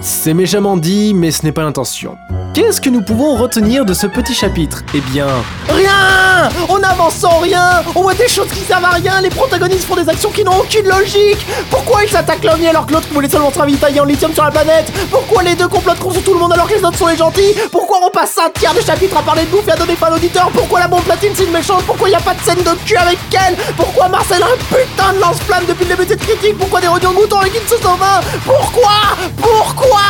C'est 0.00 0.34
méchamment 0.34 0.76
dit, 0.76 1.14
mais 1.14 1.30
ce 1.30 1.44
n'est 1.44 1.52
pas 1.52 1.62
l'intention. 1.62 2.16
Qu'est-ce 2.56 2.80
que 2.80 2.88
nous 2.88 3.02
pouvons 3.02 3.36
retenir 3.36 3.84
de 3.84 3.92
ce 3.92 4.06
petit 4.06 4.32
chapitre? 4.32 4.82
Eh 4.94 5.02
bien... 5.02 5.26
Rien! 5.68 6.48
On 6.70 6.82
avance 6.82 7.16
sans 7.16 7.40
rien! 7.40 7.82
On 7.94 8.00
voit 8.00 8.14
des 8.14 8.28
choses 8.28 8.48
qui 8.48 8.60
servent 8.60 8.86
à 8.86 8.92
rien 8.92 9.20
Les 9.20 9.28
protagonistes 9.28 9.84
font 9.84 9.94
des 9.94 10.08
actions 10.08 10.30
qui 10.30 10.42
n'ont 10.42 10.56
aucune 10.60 10.88
logique! 10.88 11.46
Pourquoi 11.70 12.04
ils 12.04 12.08
s'attaquent 12.08 12.44
l'OVNI 12.44 12.68
alors 12.68 12.86
que 12.86 12.94
l'autre 12.94 13.08
voulait 13.12 13.28
seulement 13.28 13.52
se 13.52 13.58
ravitailler 13.58 14.00
en 14.00 14.06
lithium 14.06 14.32
sur 14.32 14.42
la 14.42 14.50
planète? 14.50 14.90
Pourquoi 15.10 15.42
les 15.42 15.54
deux 15.54 15.68
complotent 15.68 15.98
contre 15.98 16.24
tout 16.24 16.32
le 16.32 16.40
monde 16.40 16.54
alors 16.54 16.66
que 16.66 16.72
les 16.72 16.82
autres 16.82 16.96
sont 16.96 17.08
les 17.08 17.18
gentils? 17.18 17.54
Pourquoi 17.70 17.98
on 18.02 18.08
passe 18.08 18.38
un 18.38 18.48
tiers 18.48 18.72
de 18.72 18.80
chapitre 18.80 19.18
à 19.18 19.22
parler 19.22 19.42
de 19.42 19.50
bouffe 19.50 19.68
et 19.68 19.72
à 19.72 19.76
donner 19.76 19.94
pas 19.94 20.08
l'auditeur? 20.08 20.48
Pourquoi 20.54 20.80
la 20.80 20.88
bombe 20.88 21.04
platine 21.04 21.32
c'est 21.34 21.44
une 21.44 21.52
méchante? 21.52 21.82
Pourquoi 21.82 22.08
il 22.08 22.14
a 22.14 22.20
pas 22.20 22.32
de 22.32 22.40
scène 22.40 22.62
de 22.64 22.86
cul 22.86 22.96
avec 22.96 23.18
elle? 23.32 23.56
Pourquoi 23.76 24.08
Marcel 24.08 24.42
a 24.42 24.46
un 24.46 24.56
putain 24.74 25.12
de 25.12 25.20
lance-flamme 25.20 25.66
depuis 25.68 25.84
le 25.84 25.90
début 25.90 26.04
de 26.06 26.08
cette 26.08 26.22
critique? 26.22 26.56
Pourquoi 26.56 26.80
des 26.80 26.88
rognons 26.88 27.10
de 27.10 27.16
mouton 27.16 27.36
avec 27.36 27.54
une 27.54 27.68
sauce 27.68 27.84
au 27.84 27.96
vin 27.96 28.20
Pourquoi? 28.46 28.92
Pourquoi? 29.36 30.00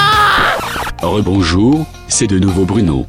Rebonjour, 1.03 1.87
c'est 2.09 2.27
de 2.27 2.39
nouveau 2.39 2.65
Bruno. 2.65 3.07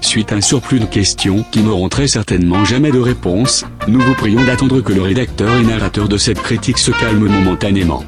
Suite 0.00 0.32
à 0.32 0.36
un 0.36 0.40
surplus 0.40 0.80
de 0.80 0.86
questions 0.86 1.44
qui 1.50 1.60
n'auront 1.60 1.88
très 1.88 2.08
certainement 2.08 2.64
jamais 2.64 2.90
de 2.90 2.98
réponse, 2.98 3.64
nous 3.86 4.00
vous 4.00 4.14
prions 4.14 4.44
d'attendre 4.44 4.80
que 4.80 4.92
le 4.92 5.02
rédacteur 5.02 5.54
et 5.56 5.62
narrateur 5.62 6.08
de 6.08 6.16
cette 6.16 6.40
critique 6.40 6.78
se 6.78 6.90
calme 6.90 7.28
momentanément. 7.28 8.04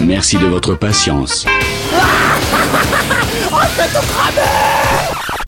Merci 0.00 0.38
de 0.38 0.46
votre 0.46 0.74
patience. 0.74 1.46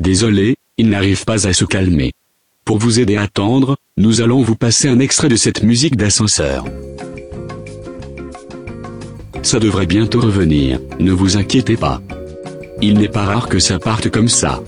Désolé, 0.01 0.57
il 0.77 0.91
n'arrive 0.91 1.25
pas 1.25 1.49
à 1.49 1.53
se 1.53 1.65
calmer. 1.65 2.13
Pour 2.65 2.79
vous 2.79 3.01
aider 3.01 3.17
à 3.17 3.23
attendre, 3.23 3.77
nous 3.97 4.21
allons 4.21 4.43
vous 4.43 4.57
passer 4.57 4.89
un 4.89 4.99
extrait 4.99 5.29
de 5.29 5.37
cette 5.37 5.63
musique 5.63 5.97
d'ascenseur. 5.97 6.65
Ça 9.43 9.59
devrait 9.61 9.87
bientôt 9.87 10.21
revenir, 10.21 10.81
ne 10.99 11.13
vous 11.13 11.37
inquiétez 11.37 11.77
pas. 11.77 12.03
Il 12.83 12.99
n'est 12.99 13.09
pas 13.09 13.25
rare 13.25 13.49
que 13.49 13.59
ça 13.59 13.79
parte 13.79 14.11
comme 14.11 14.29
ça. 14.29 14.61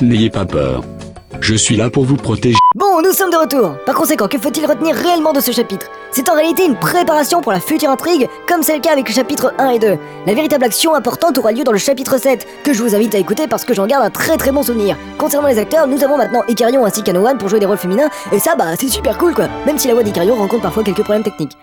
N'ayez 0.00 0.30
pas 0.30 0.44
peur. 0.44 0.84
Je 1.40 1.54
suis 1.54 1.76
là 1.76 1.90
pour 1.90 2.04
vous 2.04 2.16
protéger. 2.16 2.56
Bon, 2.76 3.02
nous 3.04 3.12
sommes 3.12 3.30
de 3.30 3.36
retour. 3.36 3.74
Par 3.84 3.96
conséquent, 3.96 4.28
que 4.28 4.38
faut-il 4.38 4.64
retenir 4.64 4.94
réellement 4.94 5.32
de 5.32 5.40
ce 5.40 5.50
chapitre? 5.50 5.86
C'est 6.12 6.28
en 6.28 6.34
réalité 6.34 6.64
une 6.64 6.76
préparation 6.76 7.40
pour 7.40 7.50
la 7.50 7.58
future 7.58 7.90
intrigue, 7.90 8.28
comme 8.48 8.62
c'est 8.62 8.76
le 8.76 8.80
cas 8.80 8.92
avec 8.92 9.08
le 9.08 9.14
chapitre 9.14 9.52
1 9.58 9.70
et 9.70 9.78
2. 9.80 9.98
La 10.26 10.34
véritable 10.34 10.64
action 10.64 10.94
importante 10.94 11.36
aura 11.38 11.50
lieu 11.50 11.64
dans 11.64 11.72
le 11.72 11.78
chapitre 11.78 12.18
7, 12.18 12.46
que 12.62 12.72
je 12.72 12.82
vous 12.82 12.94
invite 12.94 13.16
à 13.16 13.18
écouter 13.18 13.48
parce 13.48 13.64
que 13.64 13.74
j'en 13.74 13.86
garde 13.86 14.04
un 14.04 14.10
très 14.10 14.36
très 14.36 14.52
bon 14.52 14.62
souvenir. 14.62 14.96
Concernant 15.18 15.48
les 15.48 15.58
acteurs, 15.58 15.88
nous 15.88 16.04
avons 16.04 16.16
maintenant 16.16 16.44
Ikarion 16.48 16.86
ainsi 16.86 17.02
qu'Anowan 17.02 17.36
pour 17.36 17.48
jouer 17.48 17.58
des 17.58 17.66
rôles 17.66 17.78
féminins, 17.78 18.10
et 18.30 18.38
ça 18.38 18.54
bah 18.56 18.76
c'est 18.78 18.88
super 18.88 19.18
cool 19.18 19.34
quoi, 19.34 19.48
même 19.66 19.76
si 19.76 19.88
la 19.88 19.94
voix 19.94 20.04
d'Ikarion 20.04 20.36
rencontre 20.36 20.62
parfois 20.62 20.84
quelques 20.84 21.02
problèmes 21.02 21.24
techniques. 21.24 21.56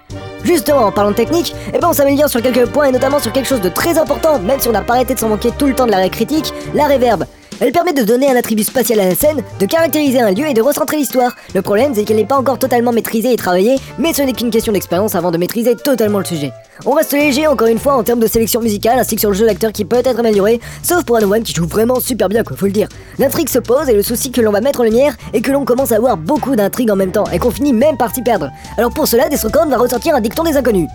Justement, 0.43 0.85
en 0.85 0.91
parlant 0.91 1.11
de 1.11 1.15
technique, 1.15 1.53
eh 1.73 1.79
ben 1.79 1.89
on 1.89 1.93
s'améliore 1.93 2.29
sur 2.29 2.41
quelques 2.41 2.67
points 2.67 2.85
et 2.85 2.91
notamment 2.91 3.19
sur 3.19 3.31
quelque 3.31 3.47
chose 3.47 3.61
de 3.61 3.69
très 3.69 3.97
important, 3.97 4.39
même 4.39 4.59
si 4.59 4.67
on 4.67 4.71
n'a 4.71 4.81
pas 4.81 4.95
arrêté 4.95 5.13
de 5.13 5.19
s'en 5.19 5.29
manquer 5.29 5.51
tout 5.57 5.67
le 5.67 5.75
temps 5.75 5.85
de 5.85 5.91
l'arrêt 5.91 6.09
critique, 6.09 6.53
la 6.73 6.85
réverb. 6.85 7.25
Elle 7.61 7.71
permet 7.71 7.93
de 7.93 8.01
donner 8.01 8.27
un 8.27 8.35
attribut 8.35 8.63
spatial 8.63 8.99
à 8.99 9.07
la 9.07 9.13
scène, 9.13 9.43
de 9.59 9.65
caractériser 9.67 10.19
un 10.19 10.31
lieu 10.31 10.47
et 10.47 10.55
de 10.55 10.63
recentrer 10.63 10.97
l'histoire. 10.97 11.35
Le 11.53 11.61
problème, 11.61 11.93
c'est 11.93 12.05
qu'elle 12.05 12.15
n'est 12.15 12.25
pas 12.25 12.39
encore 12.39 12.57
totalement 12.57 12.91
maîtrisée 12.91 13.31
et 13.31 13.35
travaillée, 13.35 13.75
mais 13.99 14.13
ce 14.13 14.23
n'est 14.23 14.33
qu'une 14.33 14.49
question 14.49 14.73
d'expérience 14.73 15.13
avant 15.13 15.29
de 15.29 15.37
maîtriser 15.37 15.75
totalement 15.75 16.17
le 16.17 16.25
sujet. 16.25 16.51
On 16.87 16.93
reste 16.93 17.13
léger 17.13 17.45
encore 17.45 17.67
une 17.67 17.77
fois 17.77 17.93
en 17.93 18.01
termes 18.01 18.19
de 18.19 18.25
sélection 18.25 18.61
musicale 18.61 18.97
ainsi 18.97 19.13
que 19.13 19.21
sur 19.21 19.29
le 19.29 19.35
jeu 19.35 19.45
d'acteur 19.45 19.71
qui 19.71 19.85
peut 19.85 20.01
être 20.03 20.19
amélioré, 20.19 20.59
sauf 20.81 21.03
pour 21.03 21.17
One 21.17 21.43
qui 21.43 21.53
joue 21.53 21.67
vraiment 21.67 21.99
super 21.99 22.29
bien 22.29 22.43
quoi, 22.43 22.57
faut 22.57 22.65
le 22.65 22.71
dire. 22.71 22.89
L'intrigue 23.19 23.47
se 23.47 23.59
pose 23.59 23.87
et 23.89 23.93
le 23.93 24.01
souci 24.01 24.31
que 24.31 24.41
l'on 24.41 24.51
va 24.51 24.61
mettre 24.61 24.79
en 24.79 24.85
lumière 24.85 25.15
est 25.31 25.41
que 25.41 25.51
l'on 25.51 25.63
commence 25.63 25.91
à 25.91 25.97
avoir 25.97 26.17
beaucoup 26.17 26.55
d'intrigues 26.55 26.89
en 26.89 26.95
même 26.95 27.11
temps 27.11 27.25
et 27.31 27.37
qu'on 27.37 27.51
finit 27.51 27.73
même 27.73 27.95
par 27.95 28.11
s'y 28.11 28.23
perdre. 28.23 28.49
Alors 28.75 28.89
pour 28.89 29.07
cela, 29.07 29.29
Destrucon 29.29 29.67
va 29.67 29.77
ressortir 29.77 30.15
un 30.15 30.21
dicton 30.21 30.41
des 30.43 30.57
inconnus. 30.57 30.89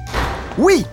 Oui 0.59 0.85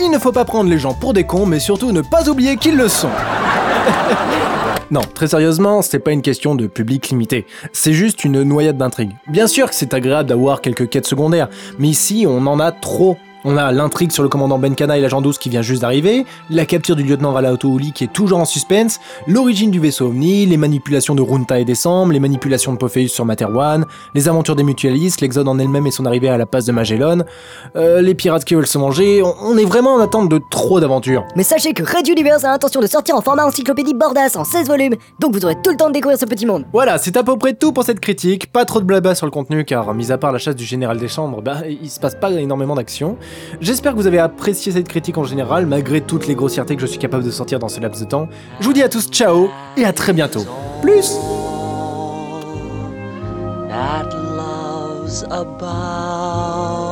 Il 0.00 0.10
ne 0.10 0.18
faut 0.18 0.32
pas 0.32 0.46
prendre 0.46 0.70
les 0.70 0.78
gens 0.78 0.94
pour 0.94 1.12
des 1.12 1.24
cons, 1.24 1.44
mais 1.44 1.58
surtout 1.58 1.92
ne 1.92 2.00
pas 2.00 2.26
oublier 2.30 2.56
qu'ils 2.56 2.78
le 2.78 2.88
sont. 2.88 3.10
Non, 4.94 5.00
très 5.00 5.26
sérieusement, 5.26 5.82
c'est 5.82 5.98
pas 5.98 6.12
une 6.12 6.22
question 6.22 6.54
de 6.54 6.68
public 6.68 7.08
limité. 7.08 7.46
C'est 7.72 7.94
juste 7.94 8.24
une 8.24 8.44
noyade 8.44 8.76
d'intrigue. 8.76 9.10
Bien 9.26 9.48
sûr 9.48 9.68
que 9.68 9.74
c'est 9.74 9.92
agréable 9.92 10.28
d'avoir 10.28 10.60
quelques 10.60 10.88
quêtes 10.88 11.08
secondaires, 11.08 11.48
mais 11.80 11.88
ici 11.88 12.26
on 12.28 12.46
en 12.46 12.60
a 12.60 12.70
trop. 12.70 13.16
On 13.46 13.58
a 13.58 13.72
l'intrigue 13.72 14.10
sur 14.10 14.22
le 14.22 14.30
commandant 14.30 14.58
Benkana 14.58 14.96
et 14.96 15.02
l'agent 15.02 15.20
12 15.20 15.36
qui 15.36 15.50
vient 15.50 15.60
juste 15.60 15.82
d'arriver, 15.82 16.24
la 16.48 16.64
capture 16.64 16.96
du 16.96 17.02
lieutenant 17.02 17.32
Valaotouli 17.32 17.92
qui 17.92 18.04
est 18.04 18.12
toujours 18.12 18.38
en 18.38 18.46
suspense, 18.46 19.00
l'origine 19.26 19.70
du 19.70 19.78
vaisseau 19.78 20.06
Omni, 20.06 20.46
les 20.46 20.56
manipulations 20.56 21.14
de 21.14 21.20
Runta 21.20 21.60
et 21.60 21.66
Décembre, 21.66 22.12
les 22.12 22.20
manipulations 22.20 22.72
de 22.72 22.78
Pophéus 22.78 23.12
sur 23.12 23.26
Materwan, 23.26 23.84
les 24.14 24.28
aventures 24.30 24.56
des 24.56 24.62
mutualistes, 24.62 25.20
l'exode 25.20 25.46
en 25.46 25.58
elle-même 25.58 25.86
et 25.86 25.90
son 25.90 26.06
arrivée 26.06 26.30
à 26.30 26.38
la 26.38 26.46
passe 26.46 26.64
de 26.64 26.72
Magellan, 26.72 27.18
euh, 27.76 28.00
les 28.00 28.14
pirates 28.14 28.46
qui 28.46 28.54
veulent 28.54 28.66
se 28.66 28.78
manger, 28.78 29.22
on, 29.22 29.58
est 29.58 29.66
vraiment 29.66 29.94
en 29.94 30.00
attente 30.00 30.30
de 30.30 30.40
trop 30.50 30.80
d'aventures. 30.80 31.26
Mais 31.36 31.42
sachez 31.42 31.74
que 31.74 31.82
Red 31.82 32.08
Universe 32.08 32.44
a 32.44 32.50
l'intention 32.50 32.80
de 32.80 32.86
sortir 32.86 33.14
en 33.14 33.20
format 33.20 33.44
encyclopédie 33.44 33.92
Bordas 33.92 34.36
en 34.36 34.44
16 34.44 34.68
volumes, 34.68 34.94
donc 35.18 35.34
vous 35.34 35.44
aurez 35.44 35.56
tout 35.62 35.70
le 35.70 35.76
temps 35.76 35.88
de 35.88 35.92
découvrir 35.92 36.18
ce 36.18 36.24
petit 36.24 36.46
monde. 36.46 36.64
Voilà, 36.72 36.96
c'est 36.96 37.18
à 37.18 37.22
peu 37.22 37.36
près 37.36 37.52
tout 37.52 37.72
pour 37.72 37.84
cette 37.84 38.00
critique. 38.00 38.50
Pas 38.50 38.64
trop 38.64 38.80
de 38.80 38.86
blabla 38.86 39.14
sur 39.14 39.26
le 39.26 39.32
contenu, 39.32 39.66
car 39.66 39.92
mis 39.92 40.12
à 40.12 40.16
part 40.16 40.32
la 40.32 40.38
chasse 40.38 40.56
du 40.56 40.64
général 40.64 40.96
des 40.96 41.08
chambres, 41.08 41.42
bah, 41.42 41.58
il 41.68 41.90
se 41.90 42.00
passe 42.00 42.14
pas 42.14 42.30
énormément 42.30 42.74
d'action. 42.74 43.18
J'espère 43.60 43.92
que 43.92 43.98
vous 43.98 44.06
avez 44.06 44.18
apprécié 44.18 44.72
cette 44.72 44.88
critique 44.88 45.18
en 45.18 45.24
général, 45.24 45.66
malgré 45.66 46.00
toutes 46.00 46.26
les 46.26 46.34
grossièretés 46.34 46.76
que 46.76 46.82
je 46.82 46.86
suis 46.86 46.98
capable 46.98 47.24
de 47.24 47.30
sortir 47.30 47.58
dans 47.58 47.68
ce 47.68 47.80
laps 47.80 48.02
de 48.02 48.08
temps. 48.08 48.28
Je 48.60 48.66
vous 48.66 48.72
dis 48.72 48.82
à 48.82 48.88
tous 48.88 49.08
ciao 49.10 49.50
et 49.76 49.84
à 49.84 49.92
très 49.92 50.12
bientôt. 50.12 50.44
Plus 50.82 51.18
about 55.30 56.83